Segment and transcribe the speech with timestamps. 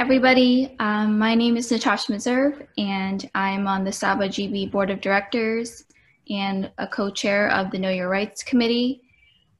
[0.00, 0.74] everybody.
[0.78, 5.84] Um, my name is Natasha Meserve, and I'm on the SABA GB Board of Directors
[6.30, 9.02] and a co-chair of the Know Your Rights Committee.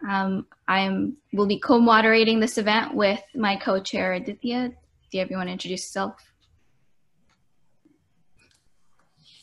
[0.08, 4.70] Um, I will be co-moderating this event with my co-chair Aditya.
[5.10, 6.14] Do you ever want to introduce yourself?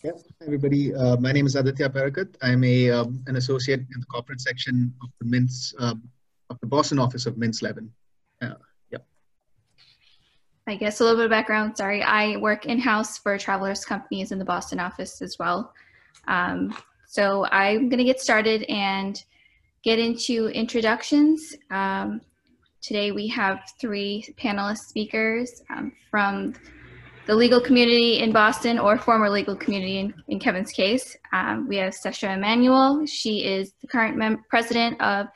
[0.03, 0.95] Yes, everybody.
[0.95, 2.33] Uh, my name is Aditya Parakat.
[2.41, 6.01] I'm a um, an associate in the corporate section of the Mintz um,
[6.49, 7.91] of the Boston office of Mintz Levin.
[8.41, 8.55] Uh.
[10.69, 11.77] I guess a little bit of background.
[11.77, 15.73] Sorry, I work in house for Travelers Companies in the Boston office as well.
[16.27, 16.75] Um,
[17.07, 19.23] so I'm going to get started and
[19.81, 21.55] get into introductions.
[21.71, 22.19] Um,
[22.81, 26.53] today we have three panelist speakers um, from
[27.27, 31.15] the legal community in Boston or former legal community in, in Kevin's case.
[31.31, 33.05] Um, we have Sesha Emanuel.
[33.05, 35.27] She is the current president of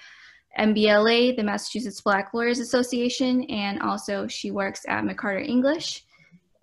[0.60, 6.04] MBLA, the Massachusetts Black Lawyers Association, and also she works at McCarter English.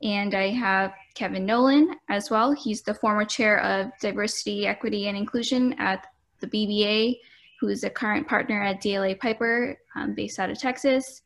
[0.03, 2.53] And I have Kevin Nolan as well.
[2.53, 6.07] He's the former chair of diversity, equity, and inclusion at
[6.41, 7.19] the BBA,
[7.61, 11.23] who's a current partner at DLA Piper, um, based out of Texas.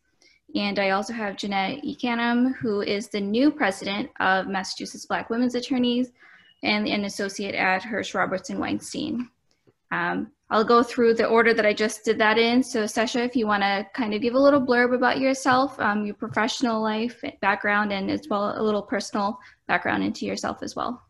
[0.54, 5.54] And I also have Jeanette Ekanam, who is the new president of Massachusetts Black Women's
[5.54, 6.10] Attorneys
[6.62, 9.28] and an associate at Hirsch Robertson Weinstein.
[9.90, 12.62] Um, I'll go through the order that I just did that in.
[12.62, 16.04] So Sesha, if you want to kind of give a little blurb about yourself, um,
[16.04, 21.02] your professional life background, and as well a little personal background into yourself as well.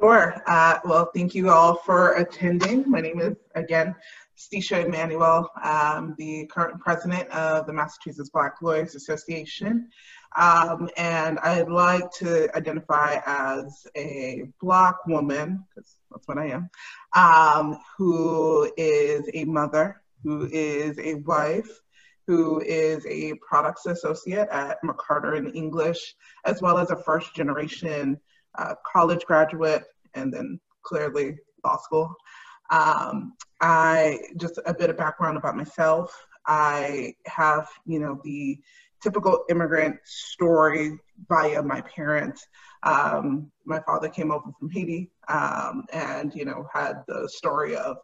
[0.00, 0.42] Sure.
[0.46, 2.90] Uh, well, thank you all for attending.
[2.90, 3.94] My name is, again,
[4.38, 9.90] Stisha Emanuel, um, the current president of the Massachusetts Black Lawyers Association.
[10.36, 16.70] Um, and I'd like to identify as a Black woman, because that's what I am,
[17.14, 21.68] um, who is a mother, who is a wife,
[22.26, 28.18] who is a products associate at McCarter & English, as well as a first generation
[28.58, 32.14] uh, college graduate, and then clearly law school.
[32.70, 36.14] Um, I just a bit of background about myself.
[36.46, 38.58] I have, you know, the
[39.02, 40.98] typical immigrant story
[41.28, 42.46] via my parents.
[42.82, 47.96] Um, my father came over from Haiti um, and, you know, had the story of,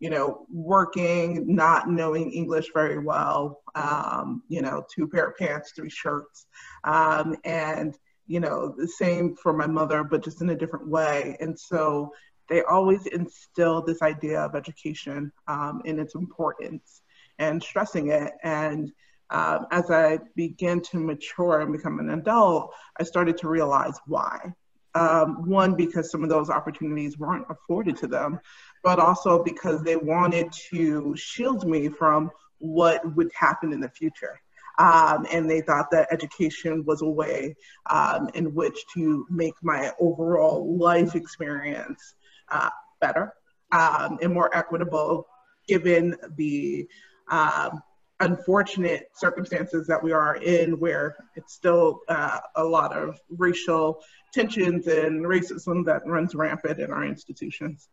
[0.00, 5.72] you know, working, not knowing English very well, um, you know, two pair of pants,
[5.74, 6.46] three shirts.
[6.84, 7.96] Um, and,
[8.26, 11.36] you know, the same for my mother, but just in a different way.
[11.40, 12.12] And so
[12.48, 17.02] they always instill this idea of education um, and its importance
[17.38, 18.32] and stressing it.
[18.42, 18.92] And
[19.30, 24.54] um, as I began to mature and become an adult, I started to realize why.
[24.94, 28.40] Um, one, because some of those opportunities weren't afforded to them,
[28.82, 34.40] but also because they wanted to shield me from what would happen in the future.
[34.78, 37.56] Um, and they thought that education was a way
[37.90, 42.14] um, in which to make my overall life experience
[42.50, 43.34] uh, better
[43.72, 45.26] um, and more equitable
[45.66, 46.88] given the
[47.30, 47.82] um,
[48.20, 54.02] unfortunate circumstances that we are in where it's still uh, a lot of racial
[54.32, 57.88] tensions and racism that runs rampant in our institutions.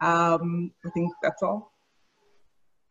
[0.00, 1.72] Um, I think that's all.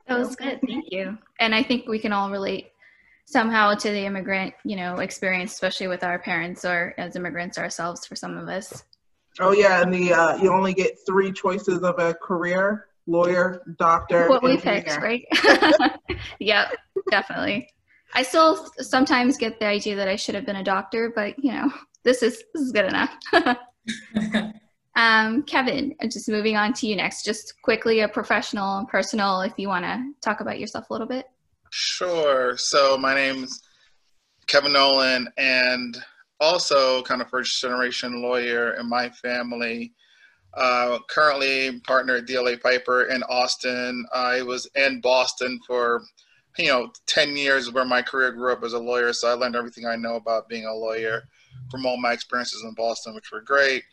[0.08, 1.18] That was good, thank you.
[1.40, 2.68] And I think we can all relate
[3.26, 8.06] somehow to the immigrant, you know, experience, especially with our parents or as immigrants ourselves
[8.06, 8.84] for some of us.
[9.40, 14.30] Oh yeah, and the uh, you only get three choices of a career: lawyer, doctor.
[14.30, 15.26] What we picked, right?
[16.40, 16.76] yep,
[17.10, 17.70] definitely.
[18.14, 21.52] I still sometimes get the idea that I should have been a doctor, but you
[21.52, 21.72] know,
[22.04, 23.16] this is this is good enough.
[24.96, 27.26] um, Kevin, just moving on to you next.
[27.26, 31.08] Just quickly, a professional and personal, if you want to talk about yourself a little
[31.08, 31.26] bit.
[31.72, 32.56] Sure.
[32.58, 33.62] So my name's
[34.48, 35.98] Kevin Nolan, and
[36.40, 39.94] also kind of first generation lawyer in my family.
[40.56, 44.06] Uh, currently partner at DLA Piper in Austin.
[44.14, 46.02] I was in Boston for,
[46.58, 49.12] you know, 10 years where my career grew up as a lawyer.
[49.12, 51.24] So I learned everything I know about being a lawyer
[51.70, 53.84] from all my experiences in Boston, which were great.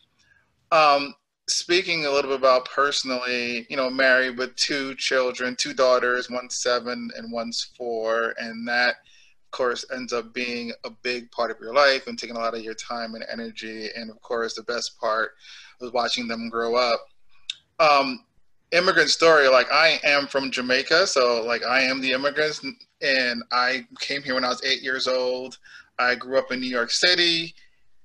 [0.71, 1.13] Um,
[1.49, 6.57] speaking a little bit about personally, you know, married with two children, two daughters, one's
[6.57, 8.33] seven and one's four.
[8.37, 8.95] And that
[9.45, 12.55] of course ends up being a big part of your life and taking a lot
[12.55, 15.33] of your time and energy and of course the best part
[15.83, 17.07] was watching them grow up.
[17.79, 18.25] Um,
[18.73, 22.59] immigrant story like i am from jamaica so like i am the immigrant
[23.01, 25.59] and i came here when i was eight years old.
[25.99, 27.53] I grew up in new york city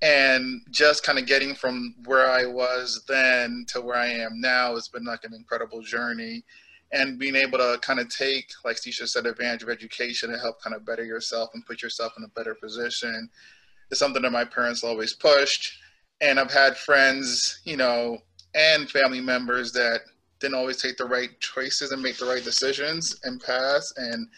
[0.02, 4.74] and just kind of getting from where i was then to where i am now
[4.74, 6.44] has been like an incredible journey.
[6.90, 10.62] And being able to kind of take, like Stisha said, advantage of education and help
[10.62, 13.28] kind of better yourself and put yourself in a better position
[13.90, 15.78] is something that my parents always pushed.
[16.20, 18.18] And I've had friends, you know,
[18.54, 20.00] and family members that
[20.40, 23.92] didn't always take the right choices and make the right decisions and pass.
[23.96, 24.28] And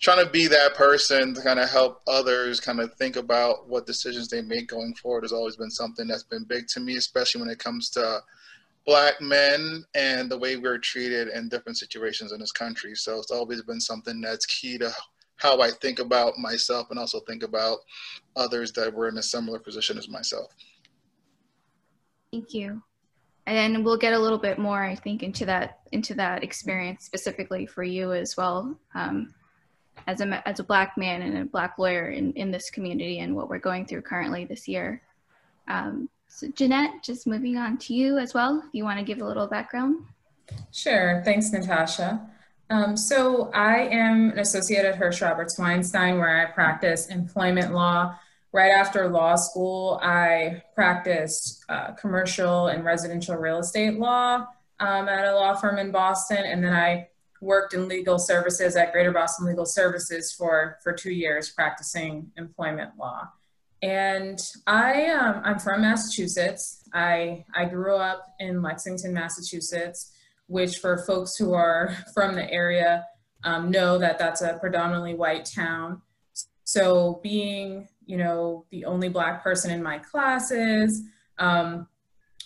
[0.00, 3.86] trying to be that person to kind of help others kind of think about what
[3.86, 7.40] decisions they make going forward has always been something that's been big to me, especially
[7.40, 8.20] when it comes to
[8.86, 12.94] black men and the way we're treated in different situations in this country.
[12.94, 14.90] So it's always been something that's key to
[15.36, 17.78] how I think about myself and also think about
[18.36, 20.48] others that were in a similar position as myself.
[22.32, 22.82] Thank you.
[23.46, 27.66] And we'll get a little bit more, I think, into that into that experience specifically
[27.66, 29.34] for you as well, um,
[30.06, 33.34] as a as a black man and a black lawyer in in this community and
[33.34, 35.02] what we're going through currently this year.
[35.66, 39.20] Um, so Jeanette, just moving on to you as well, if you want to give
[39.20, 40.04] a little background.
[40.70, 42.20] Sure, thanks Natasha.
[42.70, 48.14] Um, so I am an associate at Hirsch Roberts Weinstein where I practice employment law.
[48.52, 54.46] Right after law school, I practiced uh, commercial and residential real estate law
[54.80, 56.44] um, at a law firm in Boston.
[56.44, 57.08] And then I
[57.40, 62.90] worked in legal services at Greater Boston Legal Services for, for two years practicing employment
[62.98, 63.28] law.
[63.82, 66.84] And I, um, I'm from Massachusetts.
[66.92, 70.12] I, I grew up in Lexington, Massachusetts,
[70.48, 73.06] which for folks who are from the area
[73.44, 76.02] um, know that that's a predominantly white town.
[76.64, 81.04] So being, you know, the only black person in my classes,
[81.38, 81.86] um,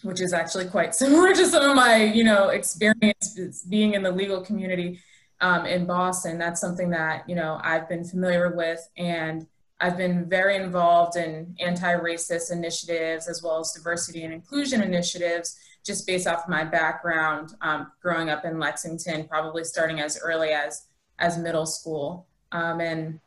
[0.02, 4.10] which is actually quite similar to some of my, you know, experience being in the
[4.10, 5.00] legal community
[5.40, 6.38] um, in Boston.
[6.38, 9.46] That's something that, you know, I've been familiar with and
[9.80, 16.06] I've been very involved in anti-racist initiatives as well as diversity and inclusion initiatives just
[16.06, 20.86] based off of my background um, growing up in Lexington, probably starting as early as,
[21.18, 22.26] as middle school.
[22.52, 23.20] Um, and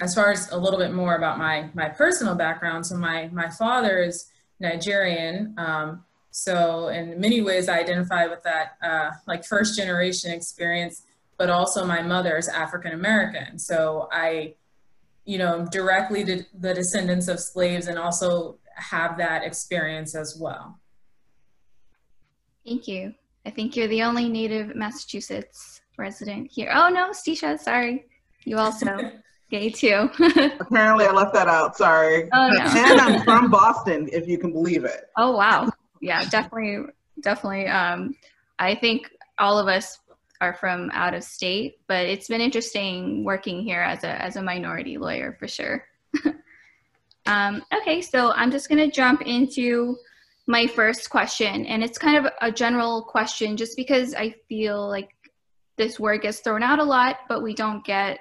[0.00, 3.48] as far as a little bit more about my, my personal background, so my, my
[3.48, 4.30] father is
[4.60, 5.54] Nigerian.
[5.56, 11.02] Um, so in many ways I identify with that uh, like first generation experience,
[11.38, 13.58] but also my mother is African American.
[13.58, 14.54] So I
[15.24, 20.78] you know, directly to the descendants of slaves and also have that experience as well.
[22.66, 23.14] Thank you.
[23.46, 26.70] I think you're the only native Massachusetts resident here.
[26.74, 28.06] Oh no, Stisha, sorry.
[28.44, 28.86] You also
[29.50, 30.10] gay too.
[30.60, 32.28] Apparently I left that out, sorry.
[32.32, 32.64] Oh, no.
[32.64, 35.10] and I'm from Boston, if you can believe it.
[35.16, 35.70] Oh wow.
[36.00, 37.66] Yeah, definitely, definitely.
[37.66, 38.14] Um,
[38.58, 39.98] I think all of us
[40.40, 44.42] are from out of state, but it's been interesting working here as a, as a
[44.42, 45.84] minority lawyer for sure.
[47.26, 49.96] um, okay, so I'm just gonna jump into
[50.46, 55.08] my first question and it's kind of a general question just because I feel like
[55.76, 58.18] this word gets thrown out a lot, but we don't get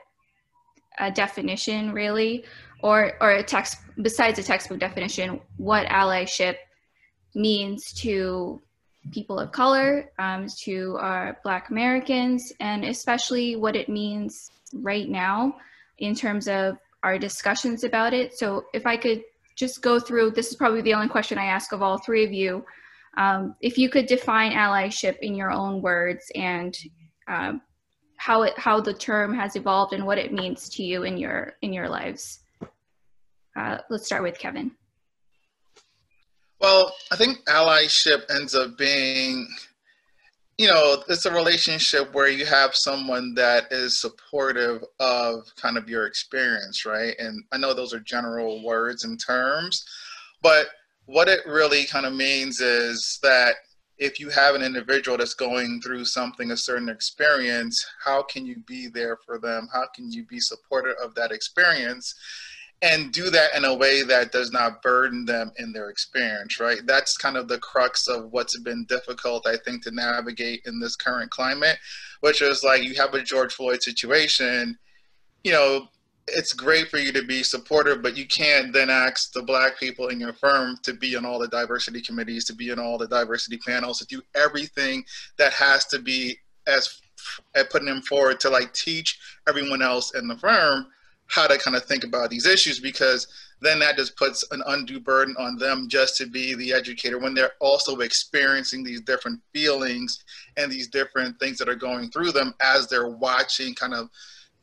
[1.00, 2.44] a definition really
[2.81, 6.57] or, or a text besides a textbook definition, what allyship
[7.34, 8.62] means to
[9.12, 15.56] people of color, um, to our Black Americans, and especially what it means right now
[16.00, 18.34] in terms of our discussions about it.
[18.34, 19.24] So if I could
[19.56, 22.31] just go through, this is probably the only question I ask of all three of
[22.31, 22.66] you.
[23.18, 26.75] Um, if you could define allyship in your own words and
[27.28, 27.62] um,
[28.23, 31.55] how it how the term has evolved and what it means to you in your
[31.61, 32.39] in your lives.
[33.57, 34.71] Uh, let's start with Kevin.
[36.61, 39.45] Well, I think allyship ends up being,
[40.57, 45.89] you know, it's a relationship where you have someone that is supportive of kind of
[45.89, 47.15] your experience, right?
[47.19, 49.83] And I know those are general words and terms,
[50.42, 50.68] but
[51.07, 53.56] what it really kind of means is that
[54.04, 58.57] if you have an individual that's going through something, a certain experience, how can you
[58.68, 59.69] be there for them?
[59.72, 62.14] How can you be supportive of that experience?
[62.81, 66.80] and do that in a way that does not burden them in their experience, right?
[66.86, 70.98] That's kind of the crux of what's been difficult, I think, to navigate in this
[70.98, 71.78] current climate,
[72.19, 74.78] which is like you have a George Floyd situation,
[75.45, 75.88] you know,
[76.27, 80.07] it's great for you to be supportive, but you can't then ask the black people
[80.07, 83.07] in your firm to be on all the diversity committees, to be on all the
[83.07, 85.03] diversity panels, to do everything
[85.37, 86.37] that has to be
[86.68, 87.01] as
[87.56, 90.87] at putting them forward to like teach everyone else in the firm
[91.27, 93.27] how to kind of think about these issues because
[93.61, 97.33] then that just puts an undue burden on them just to be the educator when
[97.33, 100.23] they're also experiencing these different feelings
[100.57, 104.09] and these different things that are going through them as they're watching kind of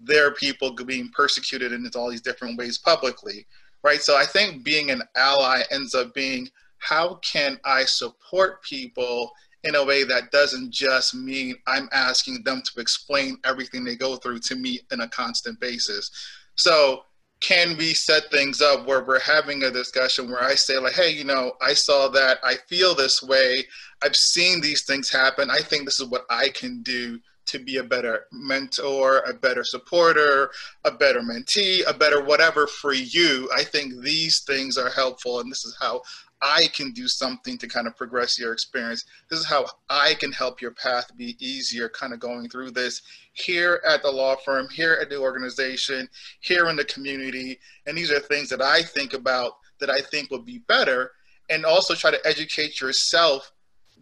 [0.00, 3.46] their people being persecuted in all these different ways publicly
[3.82, 9.30] right so i think being an ally ends up being how can i support people
[9.64, 14.16] in a way that doesn't just mean I'm asking them to explain everything they go
[14.16, 16.10] through to me in a constant basis.
[16.54, 17.04] So
[17.40, 21.10] can we set things up where we're having a discussion where I say like, hey,
[21.10, 23.66] you know, I saw that, I feel this way,
[24.02, 25.50] I've seen these things happen.
[25.50, 27.18] I think this is what I can do
[27.50, 30.50] to be a better mentor, a better supporter,
[30.84, 33.48] a better mentee, a better whatever for you.
[33.54, 36.02] I think these things are helpful, and this is how
[36.42, 39.04] I can do something to kind of progress your experience.
[39.28, 43.02] This is how I can help your path be easier, kind of going through this
[43.32, 46.08] here at the law firm, here at the organization,
[46.40, 47.58] here in the community.
[47.86, 51.12] And these are things that I think about that I think would be better.
[51.50, 53.50] And also try to educate yourself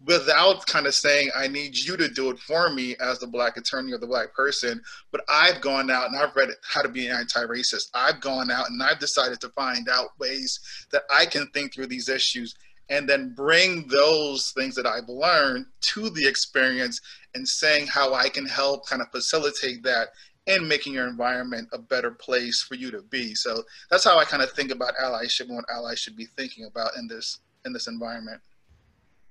[0.05, 3.57] without kind of saying i need you to do it for me as the black
[3.57, 7.07] attorney or the black person but i've gone out and i've read how to be
[7.07, 7.89] an anti-racist.
[7.93, 10.59] I've gone out and i've decided to find out ways
[10.91, 12.55] that i can think through these issues
[12.89, 17.01] and then bring those things that i've learned to the experience
[17.35, 20.09] and saying how i can help kind of facilitate that
[20.47, 23.35] and making your environment a better place for you to be.
[23.35, 26.65] So that's how i kind of think about allyship and what allies should be thinking
[26.65, 28.41] about in this in this environment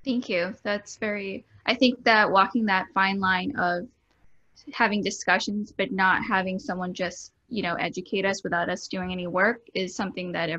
[0.04, 0.54] Thank you.
[0.62, 3.88] That's very, I think that walking that fine line of
[4.72, 9.26] having discussions, but not having someone just, you know, educate us without us doing any
[9.26, 10.50] work is something that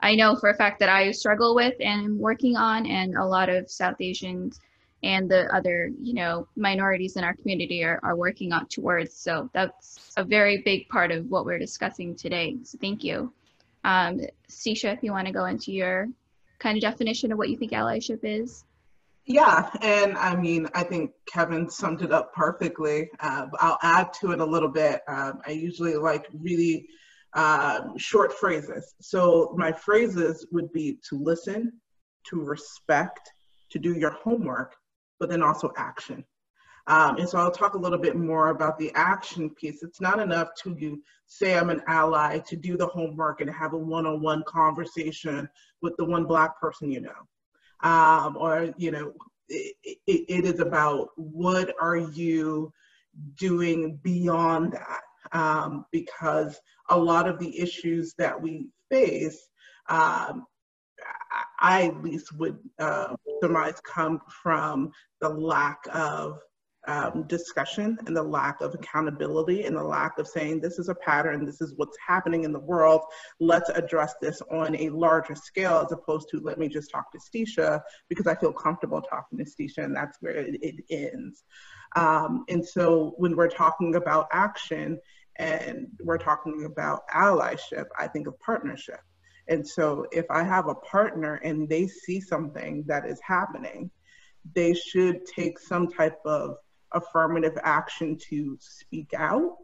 [0.00, 3.24] I know for a fact that I struggle with and am working on, and a
[3.24, 4.60] lot of South Asians
[5.04, 9.14] and the other, you know, minorities in our community are, are working on towards.
[9.14, 12.56] So that's a very big part of what we're discussing today.
[12.62, 13.32] So thank you.
[13.84, 16.08] Um, Stisha, if you want to go into your
[16.62, 18.64] kind of definition of what you think allyship is.
[19.24, 23.08] Yeah, and I mean, I think Kevin summed it up perfectly.
[23.20, 25.00] Uh, I'll add to it a little bit.
[25.06, 26.88] Um, I usually like really
[27.34, 28.94] uh, short phrases.
[29.00, 31.72] So my phrases would be to listen,
[32.30, 33.30] to respect,
[33.70, 34.74] to do your homework,
[35.20, 36.24] but then also action.
[36.88, 39.82] Um, and so I'll talk a little bit more about the action piece.
[39.82, 43.72] It's not enough to you say I'm an ally, to do the homework and have
[43.72, 45.48] a one-on-one conversation
[45.80, 49.12] with the one black person you know um, or you know
[49.48, 52.72] it, it, it is about what are you
[53.36, 55.00] doing beyond that
[55.32, 56.60] um, because
[56.90, 59.48] a lot of the issues that we face
[59.88, 60.46] um,
[61.60, 66.40] I at least would uh, surmise come from the lack of
[66.88, 70.94] um, discussion and the lack of accountability and the lack of saying this is a
[70.94, 73.02] pattern, this is what's happening in the world,
[73.38, 77.18] let's address this on a larger scale as opposed to let me just talk to
[77.18, 81.44] Stisha because I feel comfortable talking to Stisha and that's where it, it ends.
[81.94, 84.98] Um, and so when we're talking about action
[85.36, 89.00] and we're talking about allyship, I think of partnership.
[89.48, 93.90] And so if I have a partner and they see something that is happening,
[94.54, 96.56] they should take some type of
[96.94, 99.56] affirmative action to speak out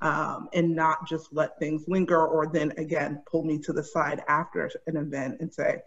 [0.00, 4.22] um, and not just let things linger or then again pull me to the side
[4.28, 5.80] after an event and say,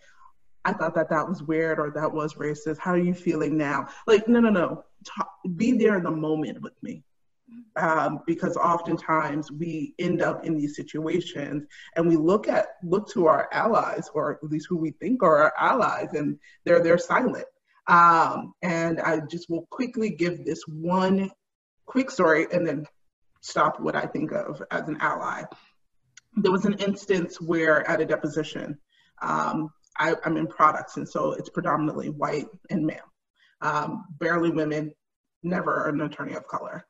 [0.65, 2.77] I thought that that was weird or that was racist.
[2.77, 3.87] How are you feeling now?
[4.07, 4.83] Like, no, no, no.
[5.03, 7.03] Talk, be there in the moment with me.
[7.75, 13.27] Um, because oftentimes we end up in these situations and we look at look to
[13.27, 17.45] our allies or at least who we think are our allies and they're they're silent
[17.87, 21.29] um, and I just will quickly give this one
[21.85, 22.85] quick story and then
[23.41, 25.43] stop what I think of as an ally.
[26.35, 28.77] There was an instance where at a deposition,
[29.21, 33.11] um, I, am in products, and so it's predominantly white and male.
[33.61, 34.93] Um, barely women,
[35.43, 36.85] never an attorney of color.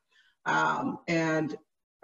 [0.46, 1.54] Um, and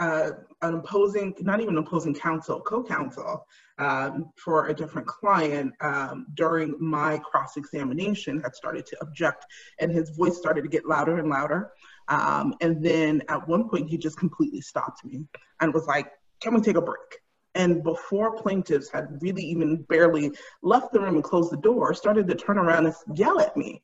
[0.01, 0.31] uh,
[0.63, 3.47] an opposing, not even opposing counsel, co-counsel
[3.79, 9.45] um, for a different client um, during my cross-examination had started to object
[9.79, 11.71] and his voice started to get louder and louder.
[12.09, 15.27] Um, and then at one point he just completely stopped me
[15.61, 17.21] and was like, can we take a break?
[17.55, 20.31] And before plaintiffs had really even barely
[20.63, 23.83] left the room and closed the door, started to turn around and yell at me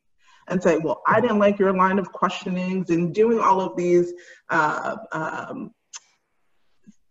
[0.49, 4.13] and say, well, I didn't like your line of questionings and doing all of these
[4.49, 5.73] uh, um,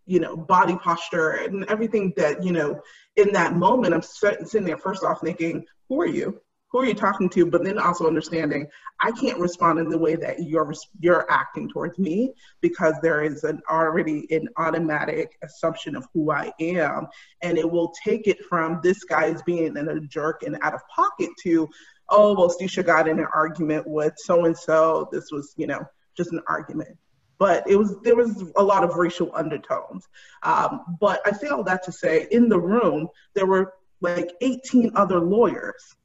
[0.05, 2.79] you know, body posture and everything that, you know,
[3.15, 6.39] in that moment, I'm sitting there first off thinking, who are you?
[6.75, 7.45] Who are you talking to?
[7.45, 8.67] But then also understanding
[8.99, 13.45] I can't respond in the way that you're you're acting towards me because there is
[13.45, 17.07] an already an automatic assumption of who I am,
[17.41, 20.81] and it will take it from this guy is being a jerk and out of
[20.93, 21.69] pocket to,
[22.09, 25.07] oh well, Stisha got in an argument with so and so.
[25.13, 25.85] This was you know
[26.17, 26.97] just an argument
[27.37, 30.07] but it was there was a lot of racial undertones.
[30.43, 34.91] Um, but I say all that to say, in the room there were like 18
[34.95, 35.95] other lawyers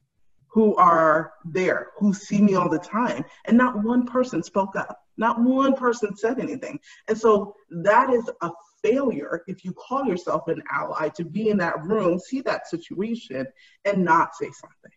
[0.49, 4.99] who are there, who see me all the time, and not one person spoke up.
[5.17, 6.81] Not one person said anything.
[7.07, 8.51] And so that is a
[8.83, 13.47] failure if you call yourself an ally to be in that room, see that situation,
[13.85, 14.91] and not say something.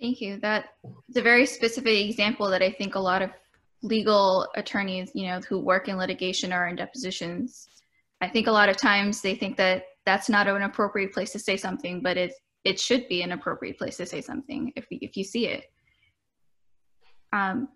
[0.00, 0.38] Thank you.
[0.40, 0.68] That's
[1.16, 3.30] a very specific example that I think a lot of
[3.82, 7.68] legal attorneys, you know, who work in litigation or in depositions,
[8.20, 11.38] I think a lot of times they think that that's not an appropriate place to
[11.38, 12.32] say something, but it
[12.64, 15.64] it should be an appropriate place to say something if if you see it.
[17.32, 17.68] Um,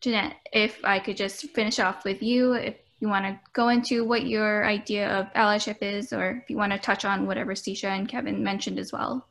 [0.00, 4.04] Jeanette, if I could just finish off with you, if you want to go into
[4.04, 7.88] what your idea of allyship is, or if you want to touch on whatever Stisha
[7.88, 9.26] and Kevin mentioned as well.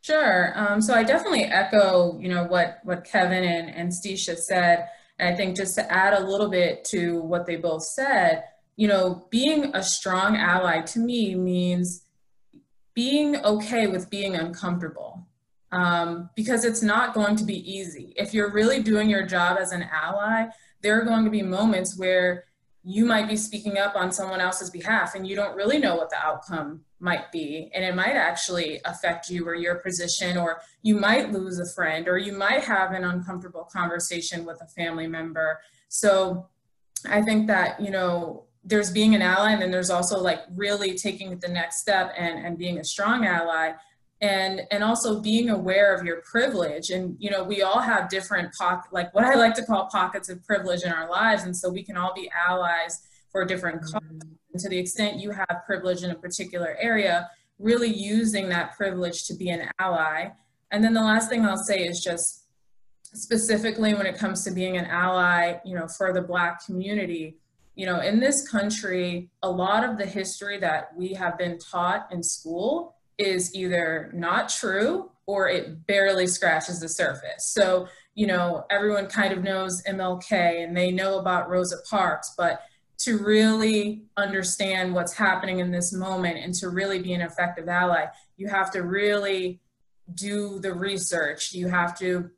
[0.00, 0.52] Sure.
[0.54, 4.88] Um, so I definitely echo, you know, what what Kevin and, and Stisha said.
[5.18, 8.44] And I think just to add a little bit to what they both said,
[8.76, 12.02] you know, being a strong ally to me means
[12.94, 15.26] being okay with being uncomfortable
[15.72, 18.14] um, because it's not going to be easy.
[18.16, 20.46] If you're really doing your job as an ally,
[20.82, 22.45] there are going to be moments where
[22.88, 26.08] you might be speaking up on someone else's behalf and you don't really know what
[26.08, 27.68] the outcome might be.
[27.74, 32.06] And it might actually affect you or your position or you might lose a friend
[32.06, 35.60] or you might have an uncomfortable conversation with a family member.
[35.88, 36.48] So
[37.08, 40.94] i think that you know there's being an ally and then there's also like really
[40.94, 43.72] taking the next step and, and being a strong ally
[44.20, 46.90] and and also being aware of your privilege.
[46.90, 50.28] And you know we all have different pock like what i like to call pockets
[50.28, 51.44] of privilege in our lives.
[51.44, 54.28] And so we can all be allies for different causes mm-hmm.
[54.52, 59.24] and to the extent you have privilege in a particular area really using that privilege
[59.24, 60.28] to be an ally.
[60.70, 62.44] And then the last thing i'll say is just
[63.02, 67.36] specifically when it comes to being an ally you know for the black community
[67.76, 72.08] you know, in this country, a lot of the history that we have been taught
[72.10, 77.52] in school is either not true or it barely scratches the surface.
[77.52, 82.62] So, you know, everyone kind of knows MLK and they know about Rosa Parks, but
[82.98, 88.06] to really understand what's happening in this moment and to really be an effective ally,
[88.36, 89.60] you have to really
[90.14, 91.52] do the research.
[91.52, 92.30] You have to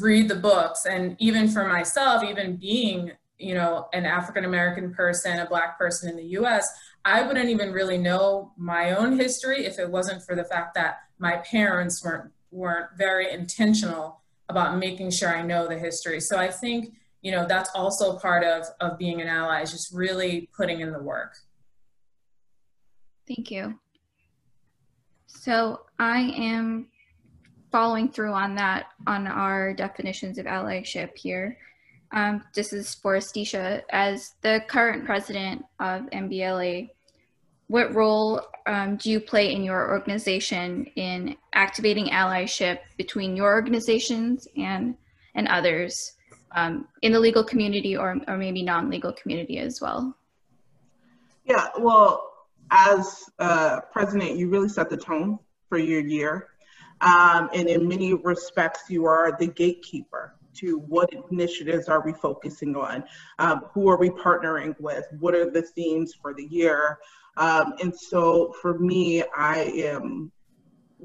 [0.00, 0.86] read the books.
[0.86, 6.08] And even for myself, even being you know, an African American person, a black person
[6.08, 6.68] in the US,
[7.04, 11.00] I wouldn't even really know my own history if it wasn't for the fact that
[11.18, 16.20] my parents weren't weren't very intentional about making sure I know the history.
[16.20, 19.92] So I think, you know, that's also part of of being an ally is just
[19.92, 21.36] really putting in the work.
[23.26, 23.78] Thank you.
[25.26, 26.88] So I am
[27.70, 31.58] following through on that on our definitions of allyship here.
[32.14, 33.82] Um, this is for Stisha.
[33.90, 36.90] As the current president of MBLA,
[37.66, 44.46] what role um, do you play in your organization in activating allyship between your organizations
[44.56, 44.96] and,
[45.34, 46.12] and others
[46.54, 50.16] um, in the legal community or, or maybe non-legal community as well?
[51.44, 52.30] Yeah, well,
[52.70, 56.50] as uh, president, you really set the tone for your year.
[57.00, 62.76] Um, and in many respects, you are the gatekeeper to what initiatives are we focusing
[62.76, 63.04] on?
[63.38, 65.04] Um, who are we partnering with?
[65.18, 66.98] What are the themes for the year?
[67.36, 70.30] Um, and so for me, I am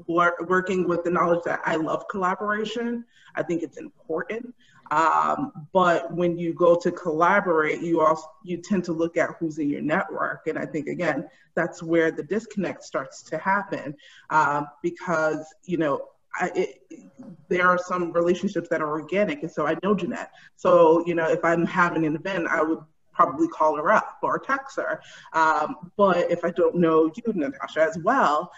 [0.06, 3.04] wor working with the knowledge that I love collaboration.
[3.34, 4.54] I think it's important.
[4.90, 9.58] Um, but when you go to collaborate, you also you tend to look at who's
[9.58, 13.94] in your network, and I think again that's where the disconnect starts to happen
[14.30, 16.82] um, because you know I, it,
[17.48, 20.30] there are some relationships that are organic, and so I know Jeanette.
[20.56, 22.80] So you know, if I'm having an event, I would
[23.12, 25.00] probably call her up or text her.
[25.32, 28.50] Um, but if I don't know you, Natasha, as well,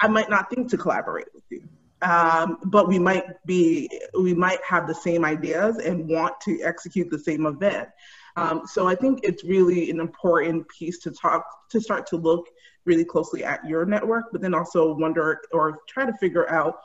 [0.00, 1.68] I might not think to collaborate with you.
[2.02, 3.88] Um, but we might be,
[4.20, 7.88] we might have the same ideas and want to execute the same event.
[8.36, 12.48] Um, so I think it's really an important piece to talk, to start to look
[12.84, 16.78] really closely at your network, but then also wonder or try to figure out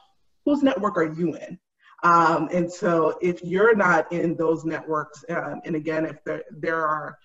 [0.46, 1.60] whose network are you in?
[2.04, 6.86] Um, and so if you're not in those networks, um, and again, if there, there
[6.86, 7.18] are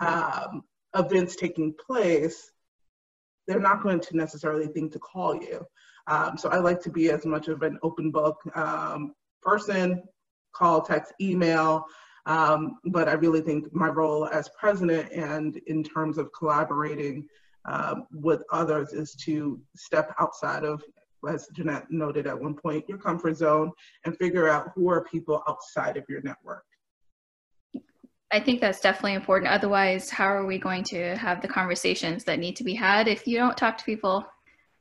[0.00, 0.62] um,
[0.96, 2.50] events taking place,
[3.46, 5.64] they're not going to necessarily think to call you.
[6.06, 10.02] Um, so I like to be as much of an open book um, person,
[10.54, 11.84] call, text, email,
[12.26, 17.26] um, but I really think my role as president and in terms of collaborating
[18.12, 20.82] with others is to step outside of
[21.28, 23.72] as Jeanette noted at one point, your comfort zone
[24.04, 26.64] and figure out who are people outside of your network.
[28.30, 29.50] I think that's definitely important.
[29.50, 33.26] Otherwise, how are we going to have the conversations that need to be had if
[33.26, 34.26] you don't talk to people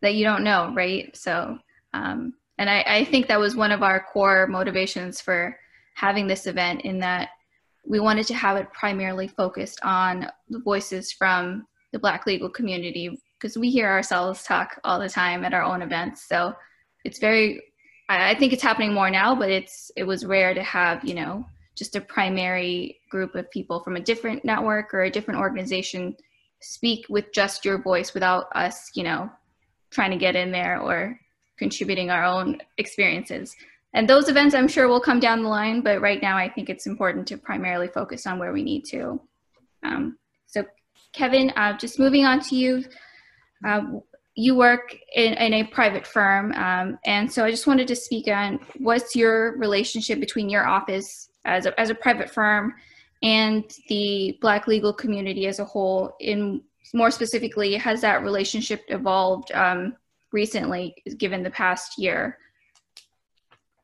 [0.02, 1.15] that you don't know, right?
[1.15, 1.58] So
[1.93, 5.58] um, And I, I think that was one of our core motivations for
[5.95, 7.30] having this event in that
[7.86, 13.17] we wanted to have it primarily focused on the voices from the Black legal community
[13.39, 16.28] because we hear ourselves talk all the time at our own events.
[16.28, 16.54] So
[17.04, 17.62] it's very,
[18.10, 21.45] I think it's happening more now, but it's it was rare to have you know
[21.76, 26.15] just a primary group of people from a different network or a different organization
[26.62, 29.30] speak with just your voice without us, you know,
[29.91, 31.19] trying to get in there or
[31.58, 33.56] contributing our own experiences.
[33.93, 36.69] And those events I'm sure will come down the line, but right now I think
[36.69, 39.21] it's important to primarily focus on where we need to.
[39.84, 40.65] Um, so
[41.13, 42.84] Kevin, uh, just moving on to you.
[43.65, 43.82] Uh,
[44.36, 48.28] you work in, in, a private firm, um, and so I just wanted to speak
[48.28, 52.76] on what's your relationship between your office as a, as a private firm
[53.24, 56.15] and the Black legal community as a whole.
[56.20, 56.62] In
[56.93, 59.96] more specifically, has that relationship evolved um,
[60.32, 62.38] recently, given the past year?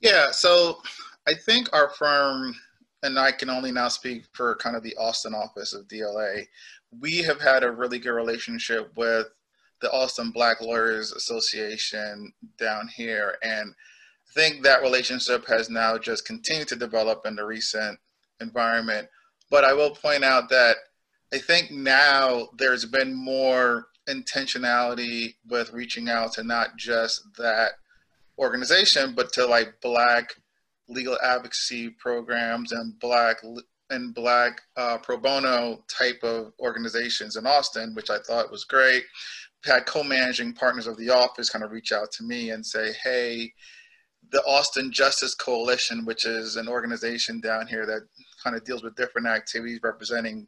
[0.01, 0.81] Yeah, so
[1.27, 2.55] I think our firm,
[3.03, 6.47] and I can only now speak for kind of the Austin office of DLA,
[6.99, 9.27] we have had a really good relationship with
[9.83, 13.35] the Austin Black Lawyers Association down here.
[13.43, 17.99] And I think that relationship has now just continued to develop in the recent
[18.39, 19.07] environment.
[19.51, 20.77] But I will point out that
[21.33, 27.71] I think now there's been more intentionality with reaching out to not just that
[28.39, 30.35] organization, but to like Black
[30.87, 33.37] legal advocacy programs and Black
[33.89, 39.03] and Black uh, pro bono type of organizations in Austin, which I thought was great.
[39.65, 43.54] Had co-managing partners of the office kind of reach out to me and say, "Hey,
[44.32, 48.02] the Austin Justice Coalition, which is an organization down here that
[48.43, 50.47] kind of deals with different activities representing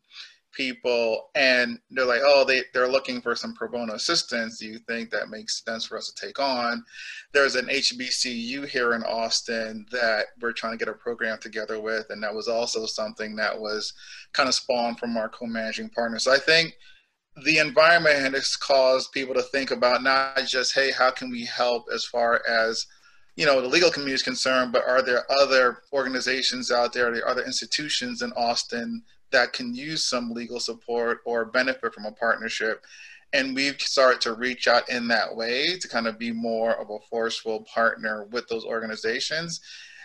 [0.56, 4.58] people and they're like oh they, they're looking for some pro bono assistance.
[4.58, 6.84] Do you think that makes sense for us to take on?
[7.34, 12.06] There's an hbcu here in austin that we're trying to get a program together with
[12.10, 13.94] and that was also something that was
[14.34, 16.24] kind of spawned from our co-managing partners.
[16.24, 16.74] So i think
[17.44, 21.86] the environment has caused people to think about not just hey how can we help
[21.94, 22.88] as far as
[23.36, 27.14] you know the legal community is concerned, but are there other organizations out there, are
[27.14, 32.12] there other institutions in Austin that can use some legal support or benefit from a
[32.12, 32.86] partnership?
[33.34, 36.90] And we've started to reach out in that way to kind of be more of
[36.90, 39.60] a forceful partner with those organizations.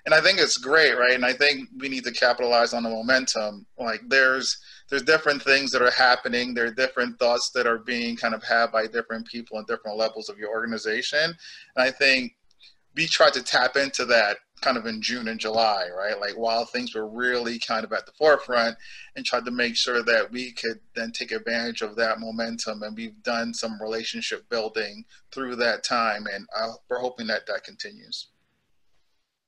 [0.05, 1.15] And I think it's great, right?
[1.15, 3.67] And I think we need to capitalize on the momentum.
[3.79, 4.59] Like there's
[4.91, 6.53] there's different things that are happening.
[6.53, 9.97] There are different thoughts that are being kind of had by different people in different
[9.97, 11.19] levels of your organization.
[11.25, 11.37] And
[11.77, 12.37] I think
[12.97, 16.21] we tried to tap into that kind of in June and July, right?
[16.21, 18.77] Like while things were really kind of at the forefront
[19.17, 22.83] and tried to make sure that we could then take advantage of that momentum.
[22.83, 26.27] And we've done some relationship building through that time.
[26.35, 28.29] And uh, we're hoping that that continues.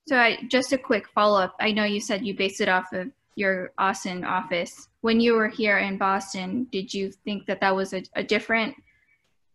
[0.08, 1.56] So I, just a quick follow up.
[1.60, 4.88] I know you said you based it off of your Austin office.
[5.00, 8.74] When you were here in Boston, did you think that that was a, a different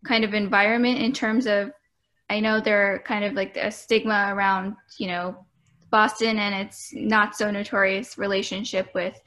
[0.06, 1.72] kind of environment in terms of
[2.30, 5.46] I know there kind of like a stigma around, you know,
[5.90, 9.18] Boston and its not so notorious relationship with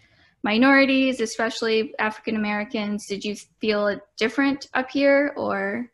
[0.42, 3.06] minorities, especially African Americans.
[3.06, 5.90] Did you feel it different up here or?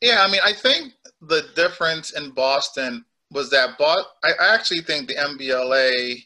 [0.00, 5.08] Yeah, I mean, I think the difference in Boston was that Bo- I actually think
[5.08, 6.24] the MBLA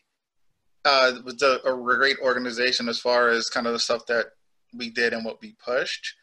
[0.87, 4.27] uh, was a, a great organization as far as kind of the stuff that
[4.72, 6.14] we did and what we pushed.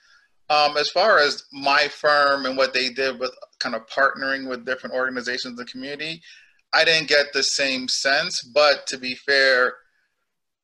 [0.50, 4.66] Um, as far as my firm and what they did with kind of partnering with
[4.66, 6.22] different organizations in the community,
[6.74, 8.42] I didn't get the same sense.
[8.42, 9.74] But to be fair,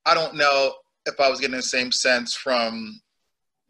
[0.06, 0.74] I don't know
[1.06, 3.02] if I was getting the same sense from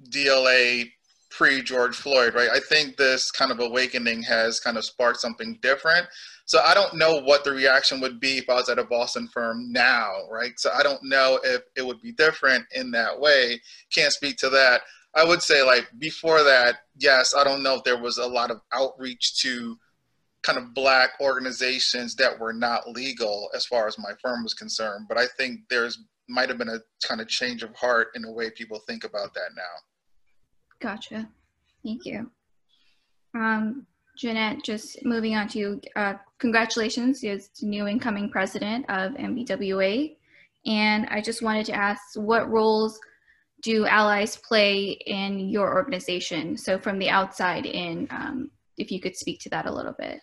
[0.10, 0.92] DLA
[1.30, 2.50] pre George Floyd, right?
[2.50, 6.08] I think this kind of awakening has kind of sparked something different.
[6.46, 9.28] So I don't know what the reaction would be if I was at a Boston
[9.28, 10.60] firm now, right?
[10.60, 13.62] So I don't know if it would be different in that way.
[13.94, 14.82] Can't speak to that.
[15.16, 18.52] I would say like before that, yes, I don't know if there was a lot
[18.52, 19.78] of outreach to
[20.42, 25.06] kind of black organizations that were not legal as far as my firm was concerned,
[25.08, 28.32] but I think there's might have been a kind of change of heart in the
[28.32, 29.64] way people think about that now.
[30.82, 31.28] Gotcha.
[31.84, 32.30] Thank you.
[33.36, 33.86] Um,
[34.18, 40.16] Jeanette, just moving on to you, uh, congratulations as new incoming president of MBWA.
[40.66, 43.00] And I just wanted to ask what roles
[43.62, 46.58] do allies play in your organization?
[46.58, 50.20] So from the outside in, um, if you could speak to that a little bit.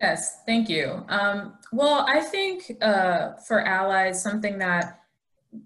[0.00, 1.04] Yes, thank you.
[1.08, 5.00] Um, well, I think uh, for allies, something that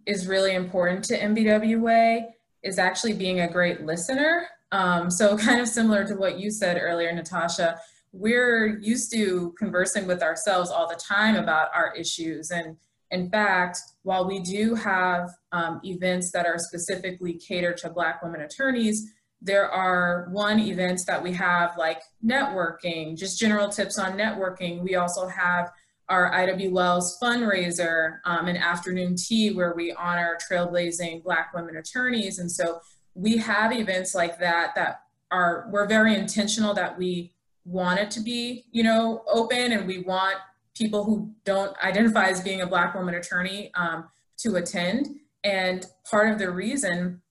[0.07, 2.27] is really important to MBWA
[2.63, 4.47] is actually being a great listener.
[4.73, 7.79] Um, so kind of similar to what you said earlier, Natasha,
[8.13, 12.51] we're used to conversing with ourselves all the time about our issues.
[12.51, 12.77] And
[13.11, 18.41] in fact, while we do have um, events that are specifically catered to Black women
[18.41, 24.83] attorneys, there are one events that we have like networking, just general tips on networking.
[24.83, 25.71] We also have
[26.11, 26.69] our Ida B.
[26.69, 32.41] Wells fundraiser, um, an afternoon tea where we honor trailblazing Black women attorneys.
[32.41, 32.81] And so
[33.15, 37.33] we have events like that that are, we're very intentional that we
[37.65, 40.37] want it to be, you know, open and we want
[40.75, 45.09] people who don't identify as being a Black woman attorney um, to attend.
[45.45, 47.23] And part of the reason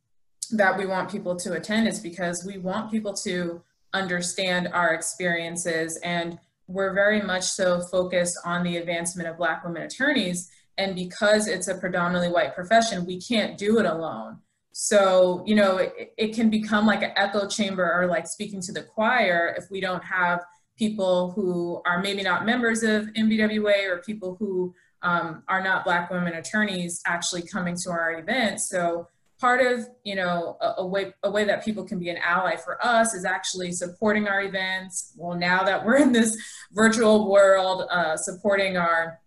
[0.51, 3.61] that we want people to attend is because we want people to
[3.93, 9.81] understand our experiences and we're very much so focused on the advancement of Black women
[9.81, 10.51] attorneys.
[10.77, 14.37] And because it's a predominantly white profession, we can't do it alone.
[14.71, 18.71] So, you know, it, it can become like an echo chamber or like speaking to
[18.71, 20.41] the choir if we don't have
[20.77, 26.11] people who are maybe not members of MBWA or people who um, are not Black
[26.11, 28.69] women attorneys actually coming to our events.
[28.69, 29.07] So
[29.39, 32.55] part of you know a, a, way a way that people can be an ally
[32.55, 35.13] for us is actually supporting our events.
[35.15, 36.37] Well, now that we're in this
[36.71, 39.19] virtual world, uh, supporting our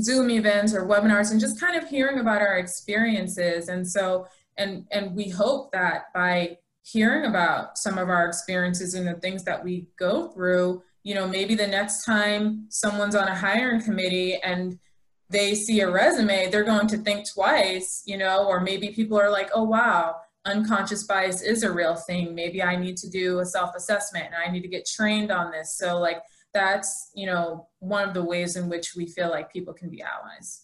[0.00, 3.68] Zoom events or webinars and just kind of hearing about our experiences.
[3.68, 9.06] And so and and we hope that by hearing about some of our experiences and
[9.06, 13.34] the things that we go through you know maybe the next time someone's on a
[13.34, 14.78] hiring committee and
[15.30, 19.30] they see a resume they're going to think twice you know or maybe people are
[19.30, 20.14] like oh wow
[20.46, 22.34] unconscious bias is a real thing.
[22.34, 25.76] Maybe i need to do a self-assessment and i need to get trained on this.
[25.76, 29.74] So like that's you know one of the ways in which we feel like people
[29.74, 30.62] can be allies.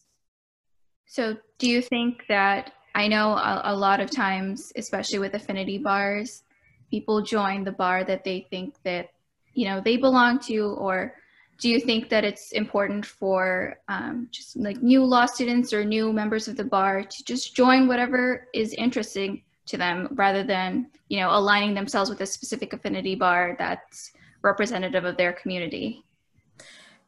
[1.06, 5.78] So do you think that I know a, a lot of times, especially with affinity
[5.78, 6.42] bars,
[6.90, 9.08] people join the bar that they think that
[9.54, 11.14] you know they belong to or
[11.60, 16.12] do you think that it's important for um, just like new law students or new
[16.12, 21.20] members of the bar to just join whatever is interesting to them rather than you
[21.20, 26.02] know aligning themselves with a specific affinity bar that's representative of their community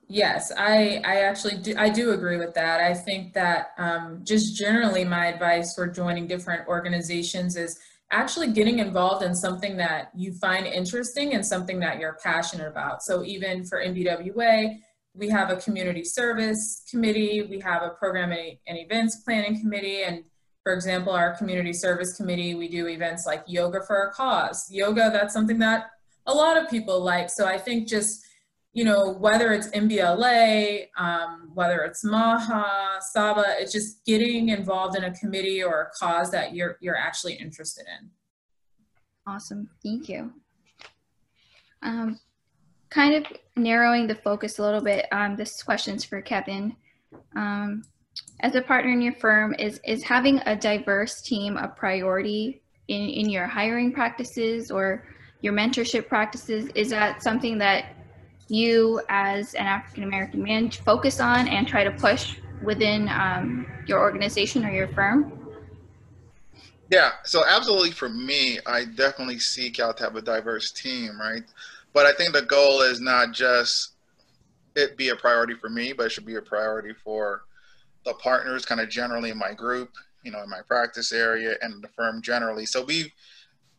[0.09, 2.81] Yes, I, I actually do, I do agree with that.
[2.81, 7.79] I think that um, just generally my advice for joining different organizations is
[8.12, 13.03] actually getting involved in something that you find interesting and something that you're passionate about.
[13.03, 14.79] So even for MBWA,
[15.14, 20.25] we have a community service committee, we have a program and events planning committee, and
[20.62, 24.70] for example, our community service committee, we do events like yoga for a cause.
[24.70, 25.90] Yoga, that's something that
[26.27, 27.29] a lot of people like.
[27.31, 28.25] So I think just
[28.73, 35.05] you know, whether it's MBLA, um, whether it's MAHA, SABA, it's just getting involved in
[35.05, 38.09] a committee or a cause that you're, you're actually interested in.
[39.27, 40.33] Awesome, thank you.
[41.83, 42.19] Um,
[42.89, 46.75] kind of narrowing the focus a little bit, um, this question's for Kevin.
[47.37, 47.83] Um,
[48.41, 53.09] as a partner in your firm, is, is having a diverse team a priority in,
[53.09, 55.07] in your hiring practices or
[55.43, 56.71] your mentorship practices?
[56.75, 57.97] Is that something that
[58.48, 64.00] you as an African American man focus on and try to push within um, your
[64.00, 65.38] organization or your firm?
[66.90, 71.42] Yeah, so absolutely for me, I definitely seek out to have a diverse team, right?
[71.94, 73.92] But I think the goal is not just
[74.74, 77.42] it be a priority for me, but it should be a priority for
[78.05, 79.90] the partners kind of generally in my group,
[80.22, 82.66] you know, in my practice area and the firm generally.
[82.66, 83.12] So we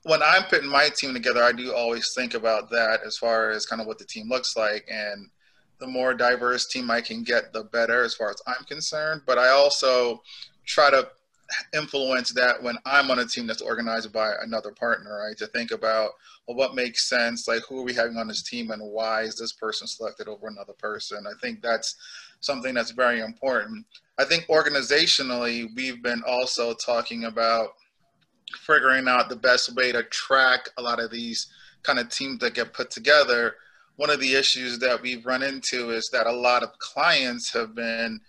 [0.04, 3.66] when I'm putting my team together, I do always think about that as far as
[3.66, 4.86] kind of what the team looks like.
[4.90, 5.30] And
[5.80, 9.22] the more diverse team I can get, the better as far as I'm concerned.
[9.26, 10.22] But I also
[10.66, 11.10] try to
[11.74, 15.38] influence that when I'm on a team that's organized by another partner, right?
[15.38, 16.12] To think about,
[16.48, 17.48] well, what makes sense?
[17.48, 20.48] Like, who are we having on this team and why is this person selected over
[20.48, 21.26] another person?
[21.28, 21.96] I think that's
[22.40, 23.86] something that's very important.
[24.18, 27.70] I think organizationally, we've been also talking about
[28.56, 31.48] figuring out the best way to track a lot of these
[31.84, 33.56] kind of teams that get put together.
[33.98, 37.76] One of the issues that we've run into is that a lot of clients have
[37.76, 38.20] been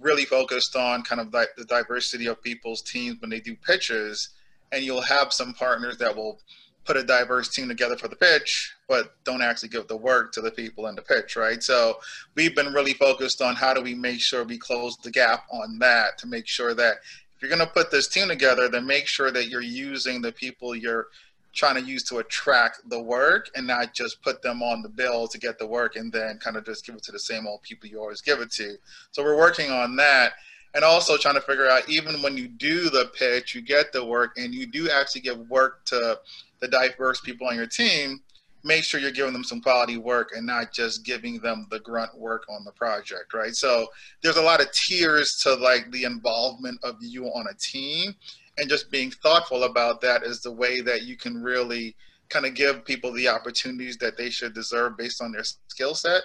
[0.00, 4.30] really focused on kind of the, the diversity of people's teams when they do pitches.
[4.72, 6.40] And you'll have some partners that will
[6.84, 10.40] put a diverse team together for the pitch, but don't actually give the work to
[10.40, 11.62] the people in the pitch, right?
[11.62, 11.98] So
[12.34, 15.78] we've been really focused on how do we make sure we close the gap on
[15.78, 16.96] that to make sure that
[17.42, 20.74] you're going to put this team together, then make sure that you're using the people
[20.74, 21.08] you're
[21.52, 25.28] trying to use to attract the work and not just put them on the bill
[25.28, 27.62] to get the work and then kind of just give it to the same old
[27.62, 28.76] people you always give it to.
[29.10, 30.32] So we're working on that
[30.74, 34.04] and also trying to figure out even when you do the pitch, you get the
[34.04, 36.18] work and you do actually give work to
[36.60, 38.20] the diverse people on your team,
[38.64, 42.16] make sure you're giving them some quality work and not just giving them the grunt
[42.16, 43.54] work on the project, right?
[43.54, 43.86] So
[44.22, 48.14] there's a lot of tiers to like the involvement of you on a team
[48.58, 51.96] and just being thoughtful about that is the way that you can really
[52.28, 56.22] kind of give people the opportunities that they should deserve based on their skill set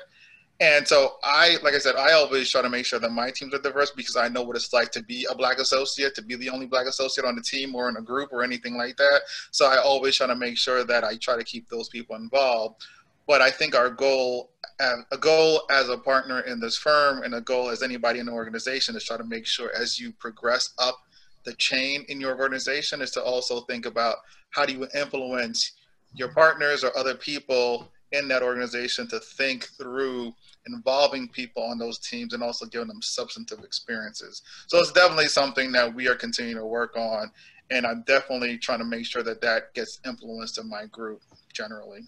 [0.60, 3.54] and so I, like I said, I always try to make sure that my teams
[3.54, 6.36] are diverse because I know what it's like to be a black associate, to be
[6.36, 9.22] the only black associate on the team or in a group or anything like that.
[9.52, 12.84] So I always try to make sure that I try to keep those people involved.
[13.28, 17.36] But I think our goal, um, a goal as a partner in this firm, and
[17.36, 20.74] a goal as anybody in the organization is try to make sure as you progress
[20.80, 20.98] up
[21.44, 24.18] the chain in your organization is to also think about
[24.50, 25.74] how do you influence
[26.14, 30.34] your partners or other people in that organization to think through
[30.68, 34.42] involving people on those teams and also giving them substantive experiences.
[34.68, 37.32] So it's definitely something that we are continuing to work on.
[37.70, 41.22] And I'm definitely trying to make sure that that gets influenced in my group
[41.54, 42.02] generally.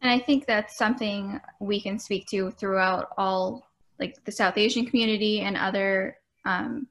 [0.00, 3.68] And I think that's something we can speak to throughout all,
[4.00, 6.88] like the South Asian community and other um,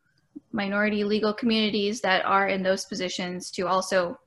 [0.54, 4.18] minority legal communities that are in those positions to also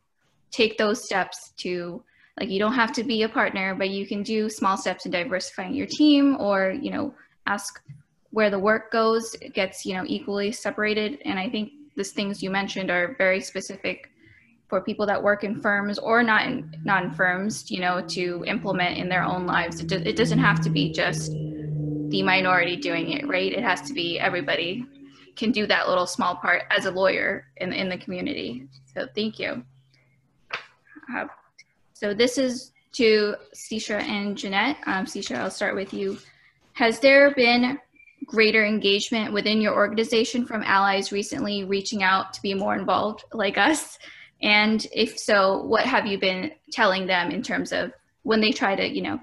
[0.51, 2.03] take those steps to
[2.39, 5.13] like you don't have to be a partner but you can do small steps in
[5.13, 7.15] diversifying your team or you know
[7.47, 7.83] ask
[8.31, 11.19] where the work goes it gets you know equally separated.
[11.25, 14.11] And i think these things you mentioned are very specific
[14.69, 18.45] for people that work in firms or not in not in firms you know to
[18.47, 19.81] implement in their own lives.
[19.81, 23.53] It, do, it doesn't have to be just the minority doing it right?
[23.53, 24.85] It has to be everybody
[25.37, 28.69] can do that little small part as a lawyer in, in the community.
[28.95, 29.65] So thank you.
[31.15, 31.27] Uh,
[31.95, 34.77] so this is to Sisha and Jeanette.
[34.87, 36.19] Um, Sisha, I'll start with you.
[36.75, 37.79] Has there been
[38.27, 43.59] greater engagement within your organization from allies recently reaching out to be more involved like
[43.59, 43.99] us?
[44.43, 48.75] And if so, what have you been telling them in terms of when they try
[48.75, 49.21] to, you know,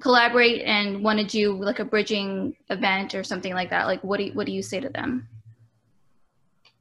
[0.00, 3.86] collaborate and want to do like a bridging event or something like that?
[3.86, 5.28] Like, what do you, what do you say to them?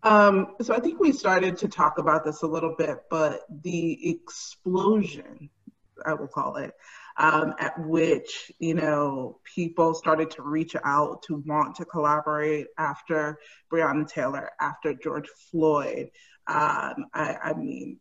[0.04, 4.10] Um, so I think we started to talk about this a little bit, but the
[4.10, 5.50] explosion,
[6.06, 6.74] I will call it,
[7.18, 13.38] um, at which you know people started to reach out to want to collaborate after
[13.72, 16.10] Breonna Taylor, after George Floyd.
[16.48, 18.00] Um, I, I, mean,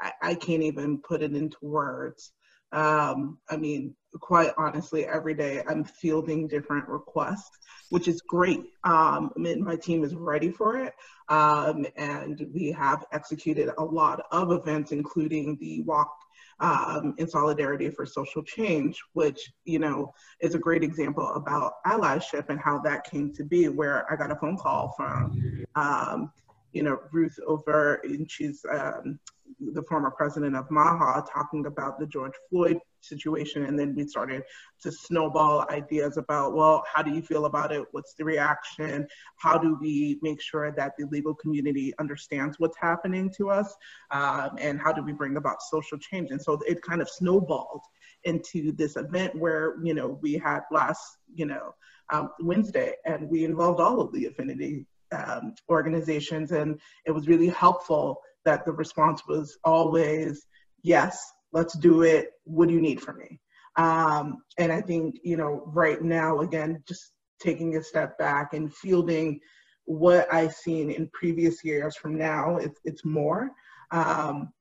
[0.00, 2.32] I, I, can't even put it into words.
[2.72, 7.58] Um, I mean, quite honestly, every day I'm fielding different requests,
[7.90, 8.64] which is great.
[8.84, 10.94] Um, my team is ready for it.
[11.28, 16.12] Um, and we have executed a lot of events, including the walk
[16.60, 22.48] um, in solidarity for social change, which, you know, is a great example about allyship
[22.48, 26.32] and how that came to be, where I got a phone call from, um,
[26.72, 29.18] you know, Ruth over, and she's um,
[29.60, 33.64] the former president of MAHA talking about the George Floyd situation.
[33.64, 34.42] And then we started
[34.82, 37.84] to snowball ideas about, well, how do you feel about it?
[37.92, 39.06] What's the reaction?
[39.36, 43.74] How do we make sure that the legal community understands what's happening to us?
[44.10, 46.30] Um, and how do we bring about social change?
[46.30, 47.82] And so it kind of snowballed
[48.24, 51.02] into this event where, you know, we had last,
[51.34, 51.74] you know,
[52.12, 57.48] um, Wednesday, and we involved all of the affinity um, organizations, and it was really
[57.48, 60.46] helpful that the response was always,
[60.82, 62.32] yes, let's do it.
[62.44, 63.40] What do you need from me?
[63.76, 68.72] Um, and I think, you know, right now, again, just taking a step back and
[68.72, 69.40] fielding
[69.86, 73.50] what I've seen in previous years from now, it's, it's more.
[73.90, 74.52] Um,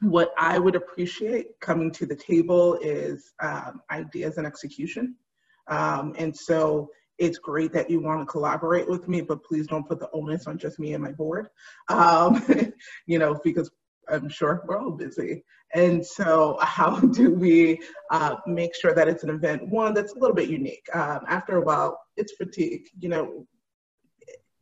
[0.00, 5.14] what I would appreciate coming to the table is um, ideas and execution.
[5.68, 9.86] Um, and so it's great that you want to collaborate with me, but please don't
[9.86, 11.48] put the onus on just me and my board,
[11.88, 12.44] um,
[13.06, 13.70] you know, because
[14.08, 15.44] I'm sure we're all busy.
[15.74, 20.18] And so, how do we uh, make sure that it's an event, one that's a
[20.18, 20.86] little bit unique?
[20.94, 22.86] Um, after a while, it's fatigue.
[22.98, 23.46] You know,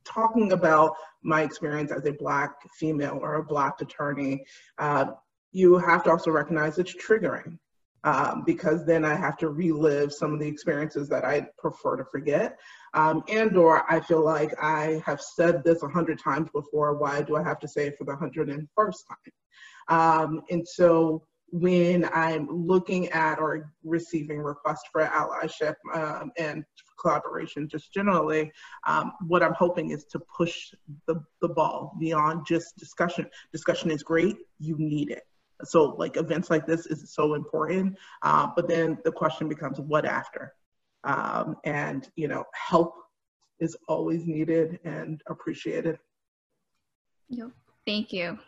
[0.05, 4.45] talking about my experience as a Black female or a Black attorney,
[4.79, 5.07] uh,
[5.53, 7.59] you have to also recognize it's triggering
[8.05, 12.05] um, because then I have to relive some of the experiences that I prefer to
[12.05, 12.59] forget.
[12.95, 17.23] Um, and or I feel like I have said this a hundred times before, why
[17.23, 19.33] do I have to say it for the 101st time?
[19.89, 26.65] Um, and so when I'm looking at or receiving requests for allyship um, and
[26.99, 28.51] collaboration just generally,
[28.87, 30.73] um, what I'm hoping is to push
[31.07, 33.27] the, the ball beyond just discussion.
[33.53, 35.25] Discussion is great, you need it.
[35.65, 40.05] So like events like this is so important, uh, but then the question becomes what
[40.05, 40.55] after?
[41.05, 42.95] Um, and you know, help
[43.61, 45.99] is always needed and appreciated.
[47.29, 47.51] Yep.
[47.87, 48.39] Thank you.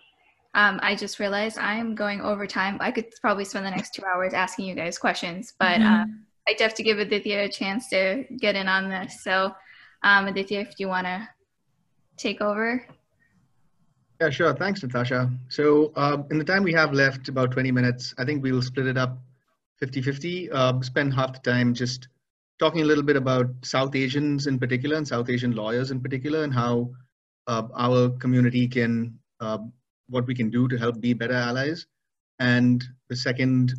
[0.54, 2.76] Um, I just realized I'm going over time.
[2.80, 5.86] I could probably spend the next two hours asking you guys questions, but Mhm.
[5.86, 9.22] um, I'd have to give Aditya a chance to get in on this.
[9.22, 9.54] So,
[10.02, 11.28] um, Aditya, if you want to
[12.16, 12.86] take over.
[14.24, 14.54] Yeah, sure.
[14.54, 15.30] Thanks, Natasha.
[15.50, 18.86] So um, in the time we have left, about 20 minutes, I think we'll split
[18.86, 19.18] it up
[19.82, 20.48] 50-50.
[20.50, 22.08] Uh, spend half the time just
[22.58, 26.42] talking a little bit about South Asians in particular and South Asian lawyers in particular
[26.42, 26.88] and how
[27.48, 29.58] uh, our community can, uh,
[30.08, 31.86] what we can do to help be better allies.
[32.38, 33.74] And the second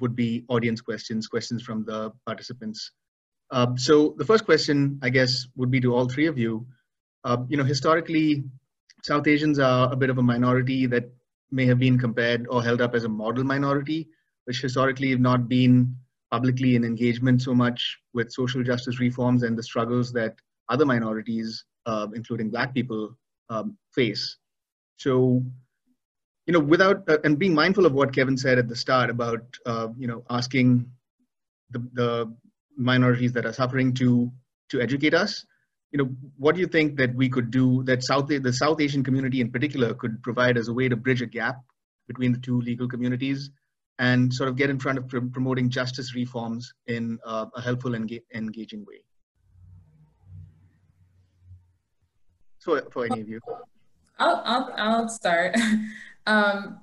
[0.00, 2.90] would be audience questions, questions from the participants.
[3.50, 6.66] Um, so the first question, I guess, would be to all three of you.
[7.50, 8.44] You know, historically,
[9.02, 11.10] South Asians are a bit of a minority that
[11.50, 14.08] may have been compared or held up as a model minority,
[14.44, 15.96] which historically have not been
[16.30, 20.34] publicly in engagement so much with social justice reforms and the struggles that
[20.68, 23.16] other minorities, uh, including Black people,
[23.48, 24.36] um, face.
[24.96, 25.42] So,
[26.46, 29.42] you know, without uh, and being mindful of what Kevin said at the start about,
[29.66, 30.88] uh, you know, asking
[31.70, 32.34] the, the
[32.76, 34.30] minorities that are suffering to
[34.68, 35.44] to educate us
[35.92, 39.02] you know, what do you think that we could do that South the South Asian
[39.02, 41.56] community in particular could provide as a way to bridge a gap
[42.06, 43.50] between the two legal communities
[43.98, 47.94] and sort of get in front of pr promoting justice reforms in uh, a helpful
[47.94, 49.02] and engaging way?
[52.58, 53.40] So for any of you.
[54.18, 55.56] I'll, I'll, I'll start.
[56.26, 56.78] um,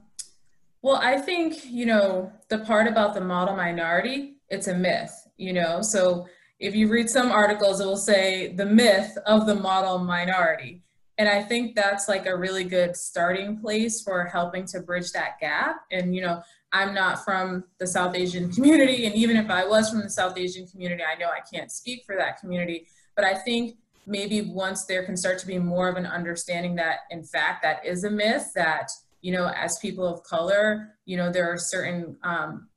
[0.81, 5.53] well, I think, you know, the part about the model minority, it's a myth, you
[5.53, 6.27] know, so
[6.59, 10.81] if you read some articles, it will say the myth of the model minority.
[11.19, 15.39] And I think that's like a really good starting place for helping to bridge that
[15.39, 15.77] gap.
[15.91, 16.41] And, you know,
[16.71, 19.05] I'm not from the South Asian community.
[19.05, 22.03] And even if I was from the South Asian community, I know I can't speak
[22.05, 22.87] for that community.
[23.15, 26.99] But I think maybe once there can start to be more of an understanding that,
[27.09, 28.89] in fact, that is a myth, that,
[29.21, 32.67] you know, as people of color, you know, there are certain um,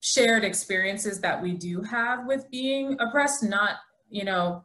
[0.00, 3.76] shared experiences that we do have with being oppressed not
[4.08, 4.64] you know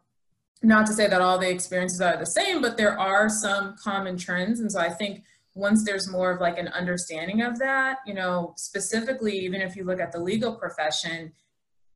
[0.63, 4.17] not to say that all the experiences are the same but there are some common
[4.17, 4.59] trends.
[4.59, 5.23] And so i think
[5.53, 9.83] once there's more of like an understanding of that you know specifically even if you
[9.83, 11.31] look at the legal profession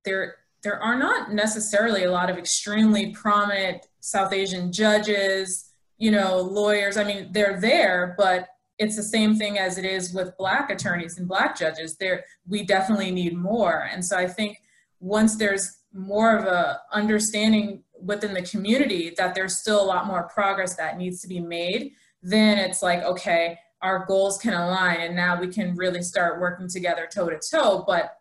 [0.06, 6.38] there there are not necessarily a lot of extremely prominent south asian judges you know
[6.38, 6.98] lawyers.
[6.98, 8.48] I mean they're there but
[8.80, 11.98] it's the same thing as it is with black attorneys and black judges.
[11.98, 13.90] There we definitely need more.
[13.92, 14.62] And so i think
[15.00, 20.24] once there's more of a understanding within the community that there's still a lot more
[20.24, 25.16] progress that needs to be made then it's like okay our goals can align and
[25.16, 27.84] now we can really start working together toe to toe.
[27.88, 28.14] But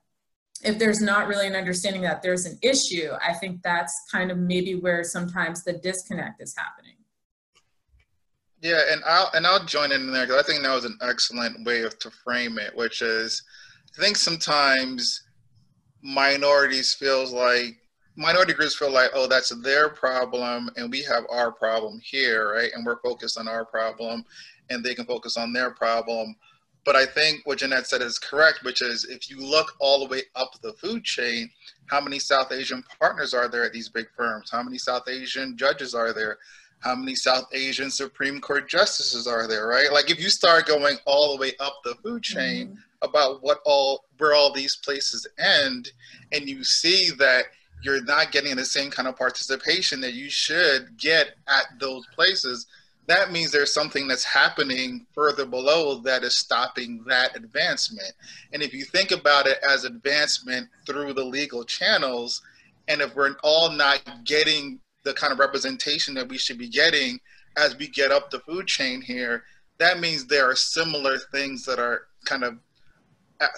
[0.63, 4.39] if there's not really an understanding that there's an issue i think that's kind of
[4.39, 6.98] maybe where sometimes the disconnect is happening
[8.61, 11.65] yeah, and I'll and I'll join in there because I think that was an excellent
[11.65, 13.43] way of to frame it, which is
[13.97, 15.23] I think sometimes
[16.03, 17.77] minorities feels like
[18.17, 22.71] minority groups feel like oh that's their problem and we have our problem here right?
[22.75, 24.25] And we're focused on our problem
[24.71, 26.35] and they can focus on their problem.
[26.85, 30.11] But i think what jeanette said is correct which is if you look all the
[30.11, 31.51] way up the food chain
[31.87, 34.51] how many south asian partners are there at these big firms?
[34.51, 36.39] How many south asian judges are there
[36.81, 39.93] how many South Asian Supreme Court justices are there, right?
[39.93, 42.79] Like if you start going all the way up the food chain mm-hmm.
[43.03, 45.91] about what all where all these places end,
[46.33, 47.47] and you see that
[47.83, 52.67] you're not getting the same kind of participation that you should get at those places,
[53.07, 58.13] that means there's something that's happening further below that is stopping that advancement.
[58.53, 62.43] And if you think about it as advancement through the legal channels,
[62.87, 67.19] and if we're all not getting the kind of representation that we should be getting
[67.57, 69.43] as we get up the food chain here,
[69.79, 72.59] that means there are similar things that are kind of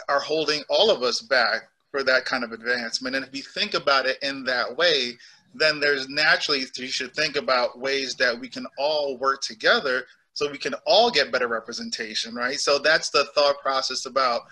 [0.08, 3.16] are holding all of us back for that kind of advancement.
[3.16, 5.18] And if we think about it in that way,
[5.52, 10.48] then there's naturally you should think about ways that we can all work together so
[10.48, 12.60] we can all get better representation, right?
[12.60, 14.42] So that's the thought process about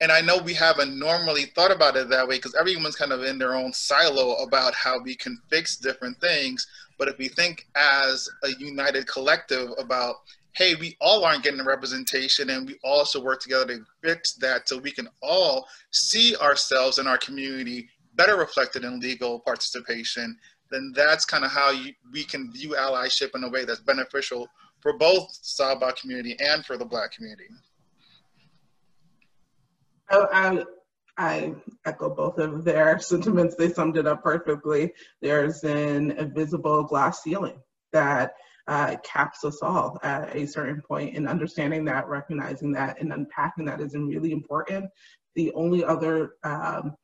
[0.00, 3.22] and I know we haven't normally thought about it that way because everyone's kind of
[3.22, 6.66] in their own silo about how we can fix different things.
[6.98, 10.16] But if we think as a united collective about,
[10.52, 14.68] hey, we all aren't getting the representation and we also work together to fix that
[14.68, 20.36] so we can all see ourselves and our community better reflected in legal participation,
[20.70, 24.48] then that's kind of how you, we can view allyship in a way that's beneficial
[24.80, 27.48] for both SABA community and for the Black community.
[30.10, 30.64] I,
[31.16, 31.54] I
[31.84, 33.54] echo both of their sentiments.
[33.54, 34.92] They summed it up perfectly.
[35.20, 37.60] There's an invisible glass ceiling
[37.92, 38.34] that
[38.66, 43.64] uh, caps us all at a certain point and understanding that, recognizing that, and unpacking
[43.66, 44.88] that is really important.
[45.34, 46.94] The only other um,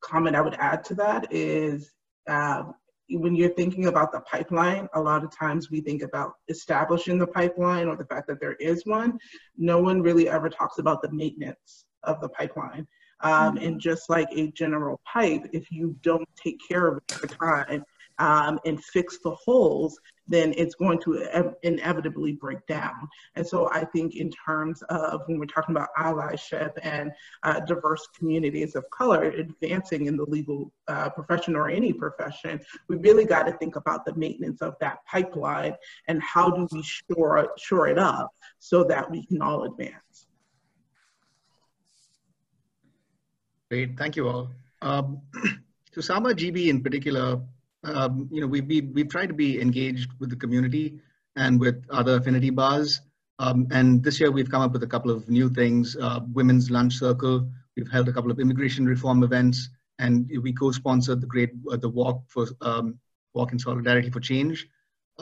[0.00, 1.90] comment I would add to that is
[2.28, 2.74] um,
[3.10, 7.26] when you're thinking about the pipeline, a lot of times we think about establishing the
[7.26, 9.18] pipeline or the fact that there is one.
[9.56, 12.86] No one really ever talks about the maintenance of the pipeline.
[13.20, 13.64] Um, mm-hmm.
[13.66, 17.84] And just like a general pipe, if you don't take care of it over time
[18.18, 19.98] um, and fix the holes,
[20.28, 23.08] then it's going to inevitably break down.
[23.34, 27.10] And so I think in terms of when we're talking about allyship and
[27.44, 32.96] uh, diverse communities of color advancing in the legal uh, profession or any profession, we
[32.96, 35.74] really got to think about the maintenance of that pipeline
[36.08, 40.07] and how do we shore, shore it up so that we can all advance.
[43.70, 44.50] Great, thank you all.
[44.82, 45.20] Um,
[45.92, 47.40] so SABA GB in particular
[47.84, 50.98] um, you know, we've, we, we've tried to be engaged with the community
[51.36, 53.00] and with other affinity bars.
[53.38, 56.70] Um, and this year we've come up with a couple of new things, uh, Women's
[56.70, 57.48] Lunch Circle.
[57.76, 59.68] We've held a couple of immigration reform events
[60.00, 62.98] and we co-sponsored the great, uh, the walk for, um,
[63.34, 64.66] walk in solidarity for change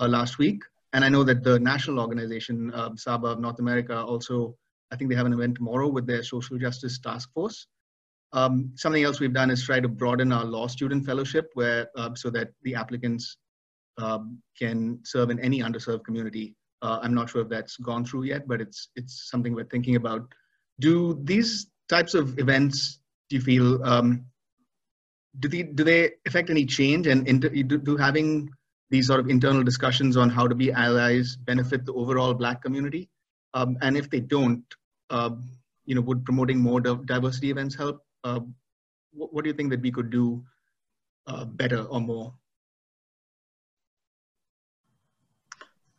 [0.01, 0.63] uh, last week.
[0.93, 4.57] And I know that the national organization, uh, SABA of North America also,
[4.91, 7.67] I think they have an event tomorrow with their social justice task force.
[8.37, 12.15] Um, something else we've done is try to broaden our law student fellowship where uh,
[12.15, 13.39] so that the applicants
[13.97, 16.55] um, can serve in any underserved community.
[16.83, 19.97] Uh, I'm not sure if that's gone through yet, but it's it's something we're thinking
[19.97, 20.29] about.
[20.81, 24.27] Do these types of events, do you feel, um,
[25.39, 28.51] do, they, do they affect any change and inter, do, do having
[28.91, 33.09] these sort of internal discussions on how to be allies benefit the overall Black community?
[33.55, 34.65] Um, and if they don't,
[35.09, 35.31] uh,
[35.87, 38.06] you know, would promoting more diversity events help?
[38.27, 38.41] Uh,
[39.13, 40.45] what, what, do you think that we could do
[41.27, 42.35] uh, better or more?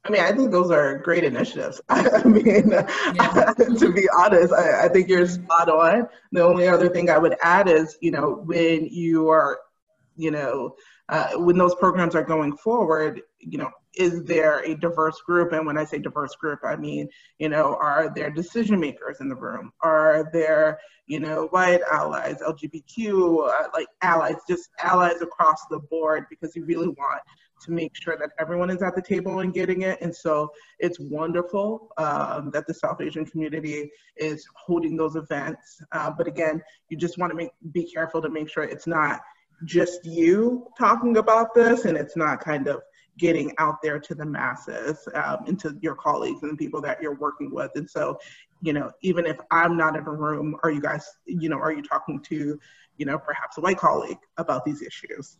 [0.03, 1.81] I mean, I think those are great initiatives.
[1.89, 3.53] I mean, yeah.
[3.79, 6.07] to be honest, I, I, think you're spot on.
[6.31, 9.59] The only other thing I would add is, you know, when you are,
[10.15, 10.75] you know,
[11.09, 15.53] uh, when those programs are going forward, you know, is there a diverse group?
[15.53, 17.07] And when I say diverse group, I mean,
[17.39, 19.71] you know, are there decision makers in the room?
[19.81, 26.25] Are there, you know, white allies, LGBTQ, uh, like allies, just allies across the board
[26.29, 27.21] because you really want
[27.61, 29.99] to make sure that everyone is at the table and getting it.
[30.01, 35.81] And so it's wonderful um, that the South Asian community is holding those events.
[35.91, 39.21] Uh, but again, you just want to make, be careful to make sure it's not
[39.65, 42.81] just you talking about this and it's not kind of
[43.17, 47.01] getting out there to the masses um, and to your colleagues and the people that
[47.01, 47.71] you're working with.
[47.75, 48.19] And so,
[48.61, 51.73] you know, even if I'm not in a room, are you guys, you know, are
[51.73, 52.59] you talking to,
[52.97, 55.37] you know, perhaps a white colleague about these issues?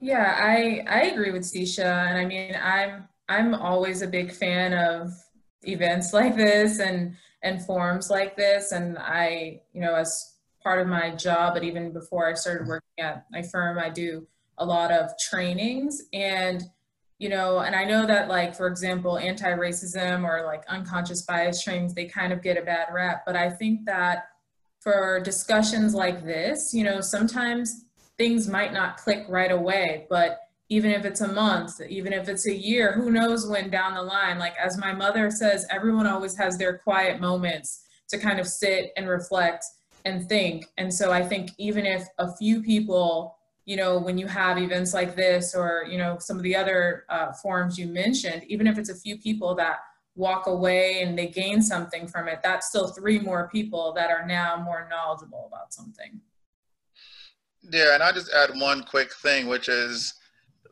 [0.00, 4.72] Yeah, I I agree with Stisha, and I mean, I'm I'm always a big fan
[4.72, 5.12] of
[5.62, 10.86] events like this and and forums like this, and I, you know, as part of
[10.86, 14.26] my job, but even before I started working at my firm, I do
[14.58, 16.02] a lot of trainings.
[16.12, 16.64] And
[17.20, 21.92] you know and i know that like for example anti-racism or like unconscious bias trainings
[21.92, 23.24] they kind of get a bad rap.
[23.26, 24.30] But i think that
[24.80, 27.84] for discussions like this you know sometimes
[28.20, 30.06] things might not click right away.
[30.10, 33.94] But even if it's a month even if it's a year who knows when down
[33.94, 34.38] the line?
[34.38, 38.92] Like as my mother says everyone always has their quiet moments to kind of sit
[38.96, 39.64] and reflect
[40.04, 43.36] and think and so i think even if a few people
[43.70, 47.04] you know, when you have events like this or, you know, some of the other
[47.08, 49.78] uh, forums you mentioned, even if it's a few people that
[50.16, 54.26] walk away and they gain something from it, that's still three more people that are
[54.26, 56.20] now more knowledgeable about something.
[57.62, 60.14] Yeah, and I just add one quick thing, which is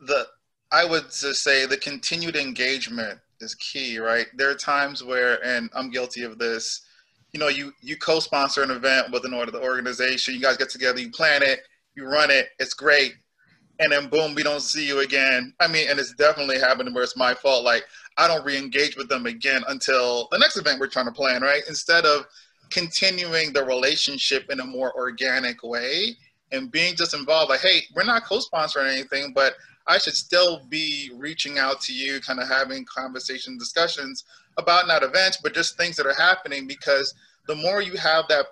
[0.01, 0.27] the,
[0.71, 4.27] I would just say the continued engagement is key, right?
[4.35, 6.81] There are times where, and I'm guilty of this,
[7.33, 11.11] you know, you, you co-sponsor an event with an organization, you guys get together, you
[11.11, 11.59] plan it,
[11.95, 13.15] you run it, it's great,
[13.79, 15.53] and then boom, we don't see you again.
[15.59, 17.63] I mean, and it's definitely happened where it's my fault.
[17.63, 17.85] Like
[18.17, 21.61] I don't re-engage with them again until the next event we're trying to plan, right?
[21.67, 22.25] Instead of
[22.69, 26.17] continuing the relationship in a more organic way
[26.51, 29.53] and being just involved, like, hey, we're not co-sponsoring anything, but
[29.87, 34.25] I should still be reaching out to you, kind of having conversation discussions
[34.59, 37.13] about not events, but just things that are happening because
[37.47, 38.45] the more you have that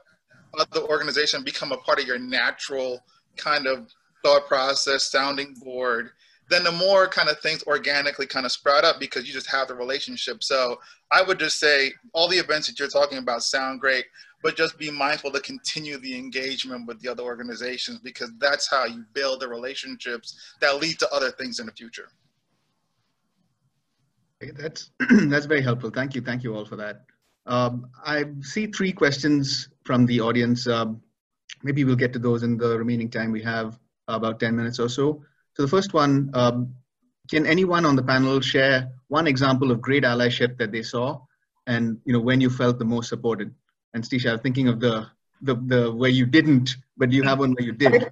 [0.58, 3.04] other organization become a part of your natural
[3.36, 3.94] kind of
[4.24, 6.10] thought process, sounding board,
[6.50, 9.68] then the more kind of things organically kind of sprout up because you just have
[9.68, 10.44] the relationship.
[10.44, 10.80] So
[11.12, 14.06] I would just say all the events that you're talking about sound great,
[14.42, 18.86] but just be mindful to continue the engagement with the other organizations because that's how
[18.86, 22.10] you build the relationships that lead to other things in the future.
[24.42, 24.92] Okay, that's
[25.30, 25.90] that's very helpful.
[25.90, 26.22] Thank you.
[26.22, 27.06] Thank you all for that.
[27.46, 30.68] Um, I see three questions from the audience.
[30.68, 31.02] Um,
[31.64, 34.90] maybe we'll get to those in the remaining time we have, about 10 minutes or
[34.90, 35.24] so.
[35.56, 36.76] So the first one, um,
[37.30, 41.20] can anyone on the panel share one example of great allyship that they saw
[41.66, 43.54] and you know when you felt the most supported?
[43.94, 45.08] And Stisha, I'm thinking of the,
[45.42, 48.12] the, the where you didn't, but do you have one where you did.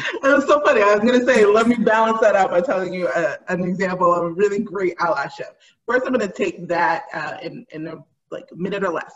[0.22, 0.82] it was so funny.
[0.82, 3.62] I was going to say, let me balance that out by telling you a, an
[3.62, 5.54] example of a really great allyship.
[5.86, 7.96] First, I'm going to take that uh, in, in a
[8.30, 9.12] like minute or less.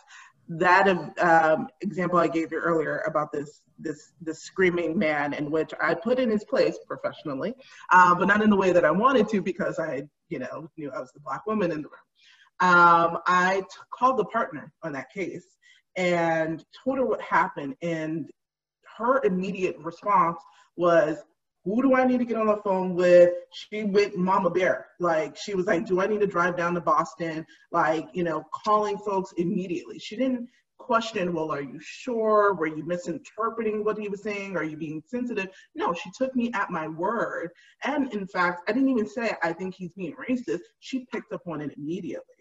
[0.49, 5.72] That um, example I gave you earlier about this this this screaming man, in which
[5.80, 7.55] I put in his place professionally,
[7.91, 10.91] uh, but not in the way that I wanted to because I you know knew
[10.91, 11.95] I was the black woman in the room.
[12.61, 15.47] Um, I t- called the partner on that case
[15.97, 18.30] and told her what happened, and
[18.97, 20.39] her immediate response
[20.77, 21.19] was,
[21.65, 23.31] who do I need to get on the phone with?
[23.53, 24.87] She went mama bear.
[25.01, 27.47] Like she was like, do I need to drive down to Boston?
[27.73, 29.99] Like, you know, calling folks immediately.
[29.99, 32.55] She didn't question, well, are you sure?
[32.55, 34.57] Were you misinterpreting what he was saying?
[34.57, 35.49] Are you being sensitive?
[35.75, 37.51] No, she took me at my word.
[37.85, 40.61] And in fact, I didn't even say, I think he's being racist.
[40.81, 42.34] She picked up on it immediately.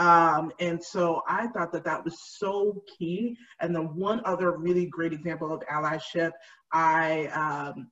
[0.00, 3.36] Um, and so I thought that that was so key.
[3.60, 6.32] And then one other really great example of allyship,
[6.72, 7.90] I um,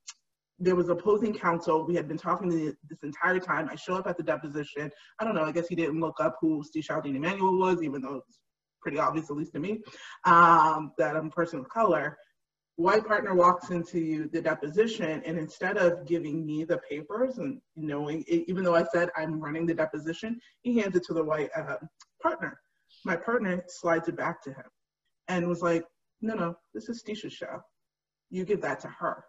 [0.59, 1.87] there was opposing counsel.
[1.87, 3.69] We had been talking the, this entire time.
[3.71, 4.91] I show up at the deposition.
[5.21, 5.45] I don't know.
[5.45, 8.41] I guess he didn't look up who Steve Shaldine Emanuel was, even though it's
[8.81, 9.81] pretty obvious, at least to me,
[10.25, 12.17] um, that I'm a person of color.
[12.79, 18.22] White partner walks into the deposition, and instead of giving me the papers and knowing,
[18.29, 21.79] even though I said I'm running the deposition, he hands it to the white uh,
[22.22, 22.61] partner.
[23.05, 24.70] My partner slides it back to him
[25.26, 25.83] and was like,
[26.20, 27.61] "No, no, this is Stisha's show.
[28.31, 29.24] You give that to her."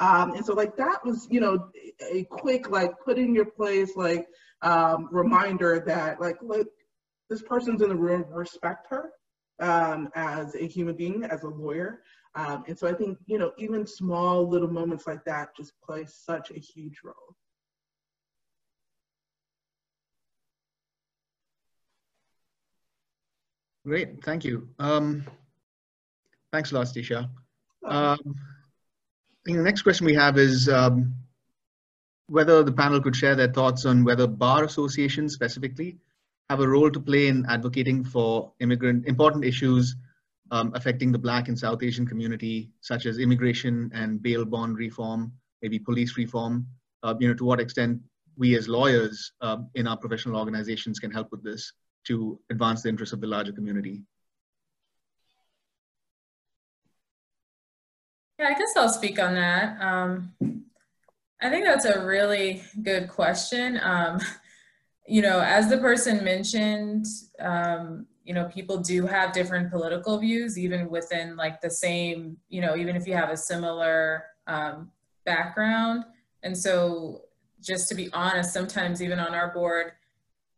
[0.00, 1.70] Um, and so like that was, you know,
[2.02, 4.26] a quick like put in your place like
[4.62, 6.66] um, reminder that like look,
[7.30, 9.12] this person's in the room, respect her
[9.60, 12.02] um, as a human being, as a lawyer.
[12.38, 16.04] Um, and so I think, you know, even small little moments like that just play
[16.06, 17.34] such a huge role.
[23.84, 24.68] Great, thank you.
[24.78, 25.24] Um,
[26.52, 27.28] thanks a lot, Stisha.
[27.84, 28.18] Um,
[29.44, 31.14] the next question we have is um,
[32.28, 35.98] whether the panel could share their thoughts on whether bar associations specifically
[36.48, 39.96] have a role to play in advocating for immigrant important issues
[40.50, 45.32] um, affecting the Black and South Asian community, such as immigration and bail bond reform,
[45.62, 46.66] maybe police reform.
[47.02, 48.00] Uh, you know, to what extent
[48.36, 51.72] we as lawyers uh, in our professional organizations can help with this
[52.06, 54.02] to advance the interests of the larger community.
[58.38, 59.80] Yeah, I guess I'll speak on that.
[59.80, 60.32] Um,
[61.42, 63.80] I think that's a really good question.
[63.82, 64.20] Um,
[65.08, 67.06] you know, as the person mentioned,
[67.40, 72.60] um, you know, people do have different political views, even within like the same, you
[72.60, 74.90] know, even if you have a similar um,
[75.24, 76.04] background.
[76.42, 77.22] And so,
[77.62, 79.92] just to be honest, sometimes even on our board,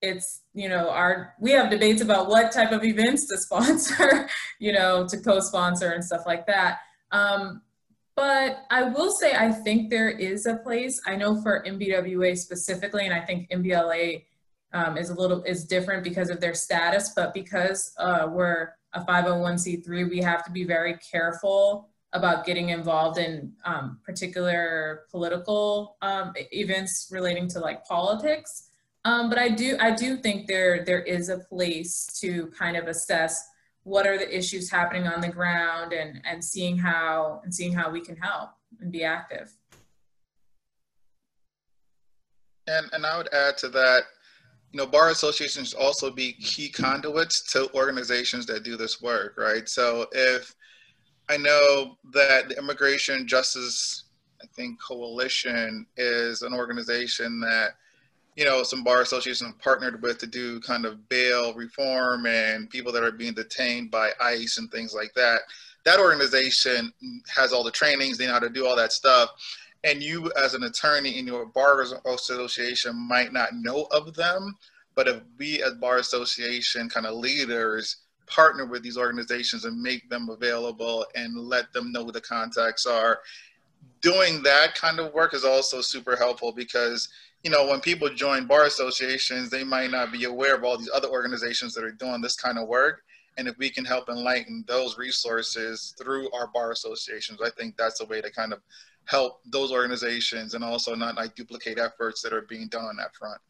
[0.02, 4.72] it's you know our we have debates about what type of events to sponsor you
[4.72, 6.78] know to co-sponsor and stuff like that
[7.12, 7.60] um,
[8.16, 11.00] but I will say, I think there is a place.
[11.06, 14.24] I know for MBWA specifically, and I think MBLA
[14.72, 19.04] um, is a little is different because of their status, but because uh, we're a
[19.04, 26.32] 501c3, we have to be very careful about getting involved in um, particular political um,
[26.52, 28.68] events relating to like politics.
[29.04, 32.86] Um, but I do I do think there there is a place to kind of
[32.86, 33.42] assess
[33.84, 37.90] what are the issues happening on the ground and, and seeing how and seeing how
[37.90, 38.50] we can help
[38.80, 39.50] and be active.
[42.66, 44.02] And, and I would add to that,
[44.72, 49.68] you know, bar associations also be key conduits to organizations that do this work, right?
[49.68, 50.54] So if
[51.28, 54.04] I know that the Immigration Justice,
[54.42, 57.70] I think, Coalition is an organization that
[58.36, 62.92] you know, some bar associations partnered with to do kind of bail reform and people
[62.92, 65.40] that are being detained by ICE and things like that.
[65.84, 66.92] That organization
[67.34, 69.30] has all the trainings, they know how to do all that stuff.
[69.84, 74.56] And you, as an attorney in your bar association, might not know of them.
[74.94, 80.08] But if we, as bar association kind of leaders, partner with these organizations and make
[80.10, 83.20] them available and let them know who the contacts are,
[84.00, 87.08] doing that kind of work is also super helpful because
[87.42, 90.90] you know, when people join bar associations, they might not be aware of all these
[90.94, 93.02] other organizations that are doing this kind of work.
[93.38, 98.00] And if we can help enlighten those resources through our bar associations, I think that's
[98.00, 98.60] a way to kind of
[99.10, 103.14] help those organizations and also not like duplicate efforts that are being done on that
[103.14, 103.40] front.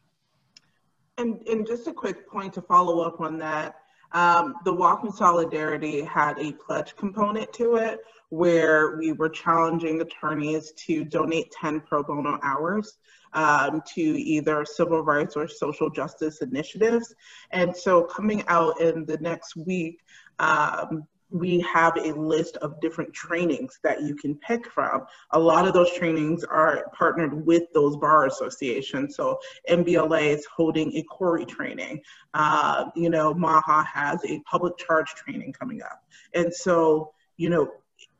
[1.17, 3.75] And, and just a quick point to follow up on that.
[4.13, 7.99] Um, the Walk in Solidarity had a pledge component to it
[8.29, 12.97] where we were challenging attorneys to donate 10 pro bono hours
[13.33, 17.13] um, to either civil rights or social justice initiatives.
[17.51, 19.99] And so coming out in the next week,
[20.39, 25.05] um, we have a list of different trainings that you can pick from.
[25.31, 29.15] A lot of those trainings are partnered with those bar associations.
[29.15, 32.01] So MBLA is holding a CORI training.
[32.33, 36.03] Uh, you know, MAHA has a public charge training coming up.
[36.33, 37.71] And so, you know,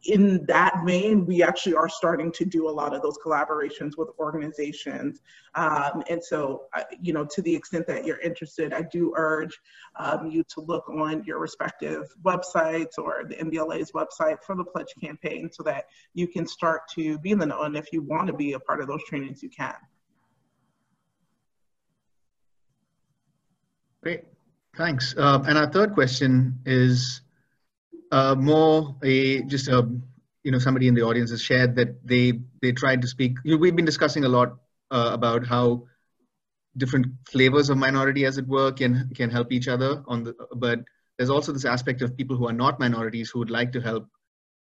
[0.05, 4.09] in that vein, we actually are starting to do a lot of those collaborations with
[4.19, 5.21] organizations.
[5.55, 9.59] Um, and so, uh, you know, to the extent that you're interested, I do urge
[9.97, 14.93] um, you to look on your respective websites or the MBLA's website for the Pledge
[15.01, 17.61] campaign so that you can start to be in the know.
[17.63, 19.75] And if you want to be a part of those trainings, you can.
[24.01, 24.23] Great,
[24.75, 25.13] thanks.
[25.15, 27.20] Uh, and our third question is,
[28.11, 29.87] uh, more a just a
[30.43, 33.37] you know somebody in the audience has shared that they they tried to speak.
[33.43, 34.57] You know, we've been discussing a lot
[34.91, 35.83] uh, about how
[36.77, 40.03] different flavors of minority, as it were, can can help each other.
[40.07, 40.79] On the but
[41.17, 44.07] there's also this aspect of people who are not minorities who would like to help,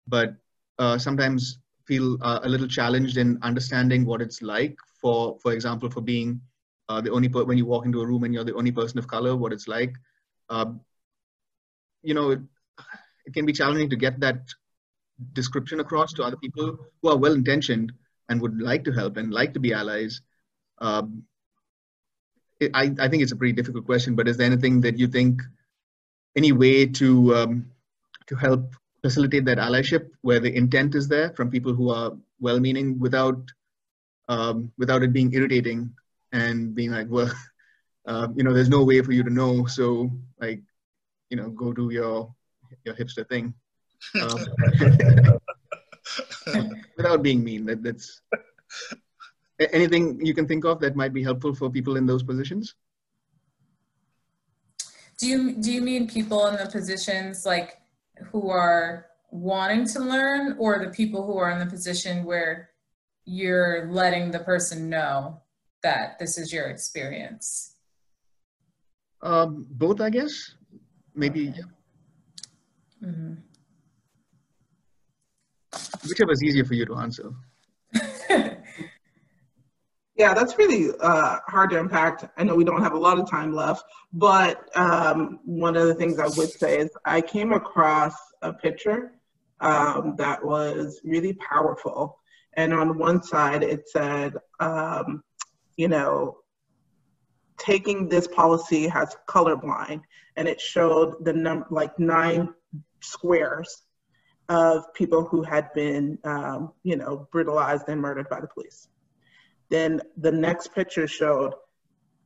[0.06, 0.34] but
[0.78, 5.88] uh, sometimes feel uh, a little challenged in understanding what it's like for for example
[5.90, 6.40] for being
[6.88, 8.98] uh, the only per- when you walk into a room and you're the only person
[8.98, 9.94] of color what it's like
[10.50, 10.66] uh,
[12.02, 12.36] you know
[13.28, 14.40] it can be challenging to get that
[15.34, 17.92] description across to other people who are well intentioned
[18.28, 20.22] and would like to help and like to be allies.
[20.78, 21.24] Um,
[22.58, 25.08] it, I, I think it's a pretty difficult question, but is there anything that you
[25.08, 25.42] think,
[26.36, 27.70] any way to um,
[28.28, 32.98] to help facilitate that allyship where the intent is there from people who are well-meaning
[32.98, 33.40] without
[34.28, 35.92] um, without it being irritating
[36.32, 37.32] and being like, well,
[38.06, 40.10] uh, you know, there's no way for you to know, so
[40.40, 40.62] like,
[41.28, 42.34] you know, go do your
[42.84, 43.54] your hipster thing.
[44.20, 45.38] Um,
[46.96, 48.22] without being mean, that, that's
[49.72, 52.74] anything you can think of that might be helpful for people in those positions.
[55.18, 57.78] Do you do you mean people in the positions like
[58.30, 62.70] who are wanting to learn, or the people who are in the position where
[63.24, 65.40] you're letting the person know
[65.82, 67.74] that this is your experience?
[69.20, 70.54] Um, both, I guess.
[71.14, 71.50] Maybe.
[71.50, 71.60] Okay.
[73.04, 73.34] Mm-hmm.
[76.08, 77.30] Whichever is easier for you to answer.
[80.16, 82.32] yeah, that's really uh, hard to unpack.
[82.36, 85.94] I know we don't have a lot of time left, but um, one of the
[85.94, 89.12] things I would say is I came across a picture
[89.60, 92.18] um, that was really powerful.
[92.54, 95.22] And on one side, it said, um,
[95.76, 96.38] you know,
[97.58, 100.02] taking this policy has colorblind,
[100.36, 102.54] and it showed the number like nine
[103.00, 103.82] squares
[104.48, 108.88] of people who had been, um, you know, brutalized and murdered by the police.
[109.68, 111.52] Then the next picture showed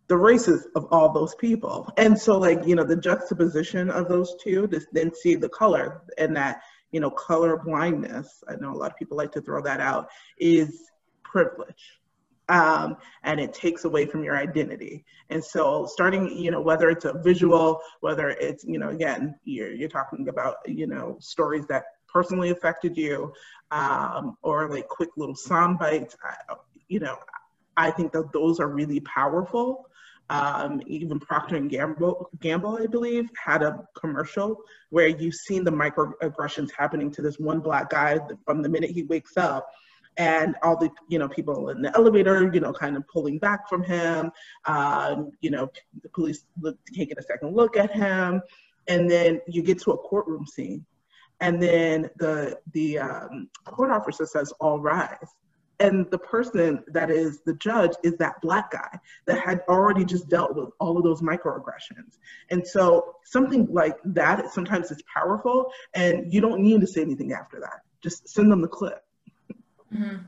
[0.07, 1.93] the races of all those people.
[1.97, 6.03] And so like, you know, the juxtaposition of those two, to then see the color
[6.19, 6.61] and that,
[6.93, 10.09] you know, color blindness, I know a lot of people like to throw that out,
[10.39, 10.91] is
[11.25, 12.02] privilege
[12.53, 15.07] um, and it takes away from your identity.
[15.31, 19.73] And so starting, you know, whether it's a visual, whether it's, you know, again, you're,
[19.73, 23.33] you're talking about, you know, stories that personally affected you
[23.71, 26.55] um, or like quick little sound bites, I,
[26.89, 27.17] you know,
[27.79, 29.89] I think that those are really powerful.
[30.29, 34.59] Um, even Procter and Gamble, Gamble, I believe, had a commercial
[34.91, 39.05] where you've seen the microaggressions happening to this one black guy from the minute he
[39.05, 39.71] wakes up
[40.17, 43.69] and all the you know people in the elevator you know kind of pulling back
[43.69, 44.31] from him.
[44.67, 45.71] Um, you know
[46.03, 48.43] the police look, taking a second look at him.
[48.89, 50.85] And then you get to a courtroom scene.
[51.41, 55.17] And then the the um, court officer says all rise.
[55.81, 60.29] And the person that is the judge is that black guy that had already just
[60.29, 62.19] dealt with all of those microaggressions.
[62.51, 67.33] And so something like that sometimes is powerful and you don't need to say anything
[67.33, 67.81] after that.
[68.01, 69.03] Just send them the clip
[69.93, 70.27] Mm-hmm.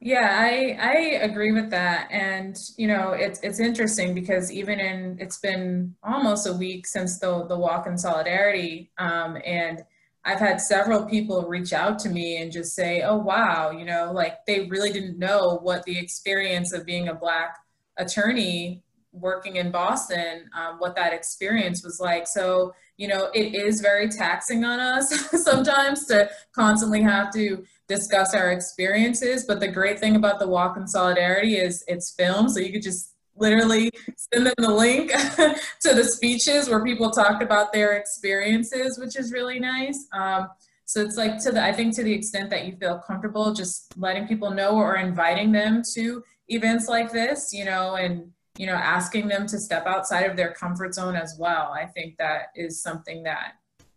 [0.00, 0.92] Yeah, I I
[1.22, 6.46] agree with that, and you know it's it's interesting because even in it's been almost
[6.48, 9.84] a week since the the walk in solidarity, um, and
[10.24, 14.10] I've had several people reach out to me and just say, "Oh wow, you know,
[14.12, 17.58] like they really didn't know what the experience of being a black
[17.96, 23.80] attorney working in Boston, um, what that experience was like." So you know, it is
[23.80, 25.10] very taxing on us
[25.44, 27.64] sometimes to constantly have to
[27.94, 29.44] discuss our experiences.
[29.46, 32.82] But the great thing about the Walk in Solidarity is it's filmed, so you could
[32.82, 35.10] just literally send them the link
[35.80, 40.06] to the speeches where people talked about their experiences, which is really nice.
[40.12, 40.48] Um,
[40.84, 43.96] so it's like to the, I think to the extent that you feel comfortable just
[43.96, 48.74] letting people know or inviting them to events like this, you know, and, you know,
[48.74, 51.72] asking them to step outside of their comfort zone as well.
[51.72, 53.54] I think that is something that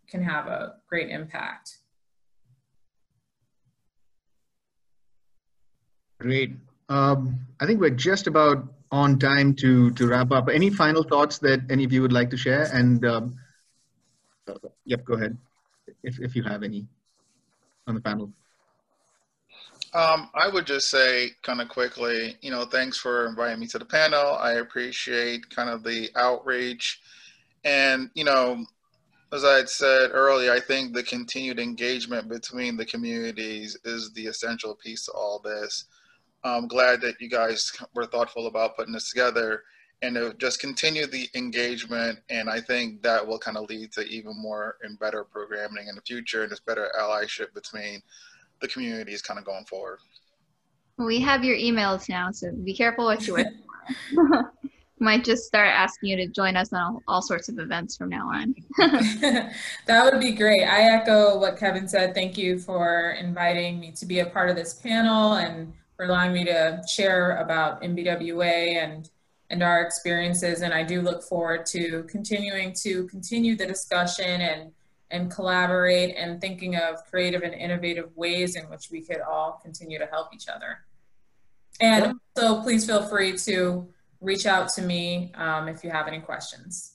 [0.07, 1.79] can have a great impact.
[6.19, 6.55] Great.
[6.89, 10.49] Um, I think we're just about on time to to wrap up.
[10.49, 12.69] Any final thoughts that any of you would like to share?
[12.71, 13.35] And um,
[14.47, 14.53] uh,
[14.85, 15.37] yep, go ahead
[16.03, 16.87] if, if you have any
[17.87, 18.31] on the panel.
[19.93, 23.79] Um, I would just say kind of quickly, you know, thanks for inviting me to
[23.79, 24.35] the panel.
[24.35, 26.99] I appreciate kind of the outreach.
[27.63, 28.65] And, you know,
[29.31, 34.27] as I had said earlier, I think the continued engagement between the communities is the
[34.27, 35.85] essential piece to all this.
[36.45, 39.63] I'm glad that you guys were thoughtful about putting this together
[40.01, 42.19] and to just continue the engagement.
[42.29, 45.95] And I think that will kind of lead to even more and better programming in
[45.95, 48.01] the future and this better allyship between
[48.61, 49.99] the communities kind of going forward.
[50.97, 53.47] We have your emails now, so be careful what you wish.
[54.99, 58.09] Might just start asking you to join us on all, all sorts of events from
[58.09, 58.55] now on.
[59.87, 60.63] that would be great.
[60.63, 62.13] I echo what Kevin said.
[62.13, 66.33] Thank you for inviting me to be a part of this panel and for allowing
[66.33, 69.09] me to share about MBWA and
[69.49, 70.61] and our experiences.
[70.61, 74.71] And I do look forward to continuing to continue the discussion and,
[75.11, 79.99] and collaborate and thinking of creative and innovative ways in which we could all continue
[79.99, 80.79] to help each other.
[81.79, 83.87] And so please feel free to
[84.21, 86.93] reach out to me um, if you have any questions.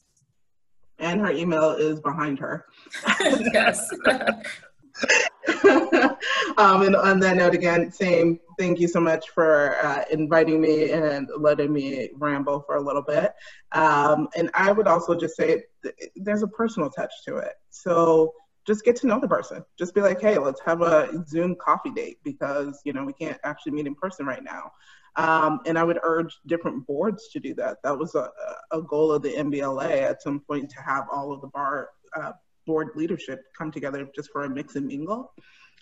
[0.98, 2.66] And her email is behind her.
[3.52, 3.88] yes.
[6.58, 8.38] um, and on that note, again, same.
[8.58, 13.02] Thank you so much for uh, inviting me and letting me ramble for a little
[13.02, 13.32] bit.
[13.72, 17.54] Um, and I would also just say th- there's a personal touch to it.
[17.70, 18.34] So
[18.66, 19.64] just get to know the person.
[19.78, 23.38] Just be like, hey, let's have a Zoom coffee date because you know we can't
[23.44, 24.70] actually meet in person right now.
[25.16, 27.78] Um, and I would urge different boards to do that.
[27.82, 28.30] That was a,
[28.70, 32.32] a goal of the MBLA at some point to have all of the bar uh,
[32.66, 35.32] board leadership come together just for a mix and mingle.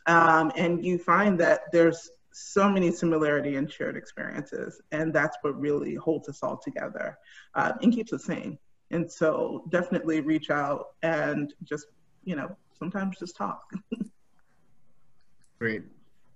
[0.07, 5.59] Um, and you find that there's so many similarity and shared experiences, and that's what
[5.61, 7.19] really holds us all together
[7.55, 8.59] uh, and keeps us sane.
[8.91, 11.87] And so definitely reach out and just,
[12.25, 13.63] you know, sometimes just talk.
[15.59, 15.83] Great.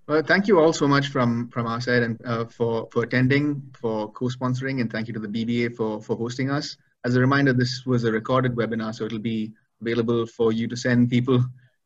[0.09, 3.63] Well, thank you all so much from from our side and uh, for for attending,
[3.73, 6.77] for co-sponsoring, and thank you to the BBA for for hosting us.
[7.05, 9.53] As a reminder, this was a recorded webinar, so it'll be
[9.83, 11.39] available for you to send people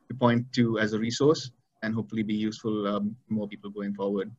[0.09, 1.51] to point to as a resource
[1.83, 4.31] and hopefully be useful um, more people going forward.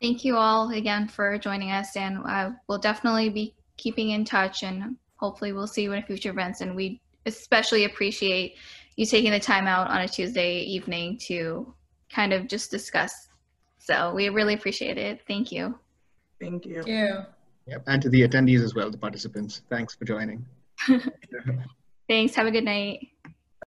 [0.00, 4.62] Thank you all again for joining us and uh, we'll definitely be keeping in touch
[4.62, 8.56] and hopefully we'll see you in future events and we especially appreciate
[8.96, 11.74] you taking the time out on a Tuesday evening to
[12.10, 13.28] kind of just discuss.
[13.78, 15.22] So we really appreciate it.
[15.26, 15.78] Thank you.
[16.40, 16.82] Thank you.
[16.82, 17.24] Thank you.
[17.68, 17.82] Yep.
[17.86, 19.62] And to the attendees as well, the participants.
[19.68, 20.44] Thanks for joining.
[22.08, 22.34] Thanks.
[22.34, 23.08] Have a good night.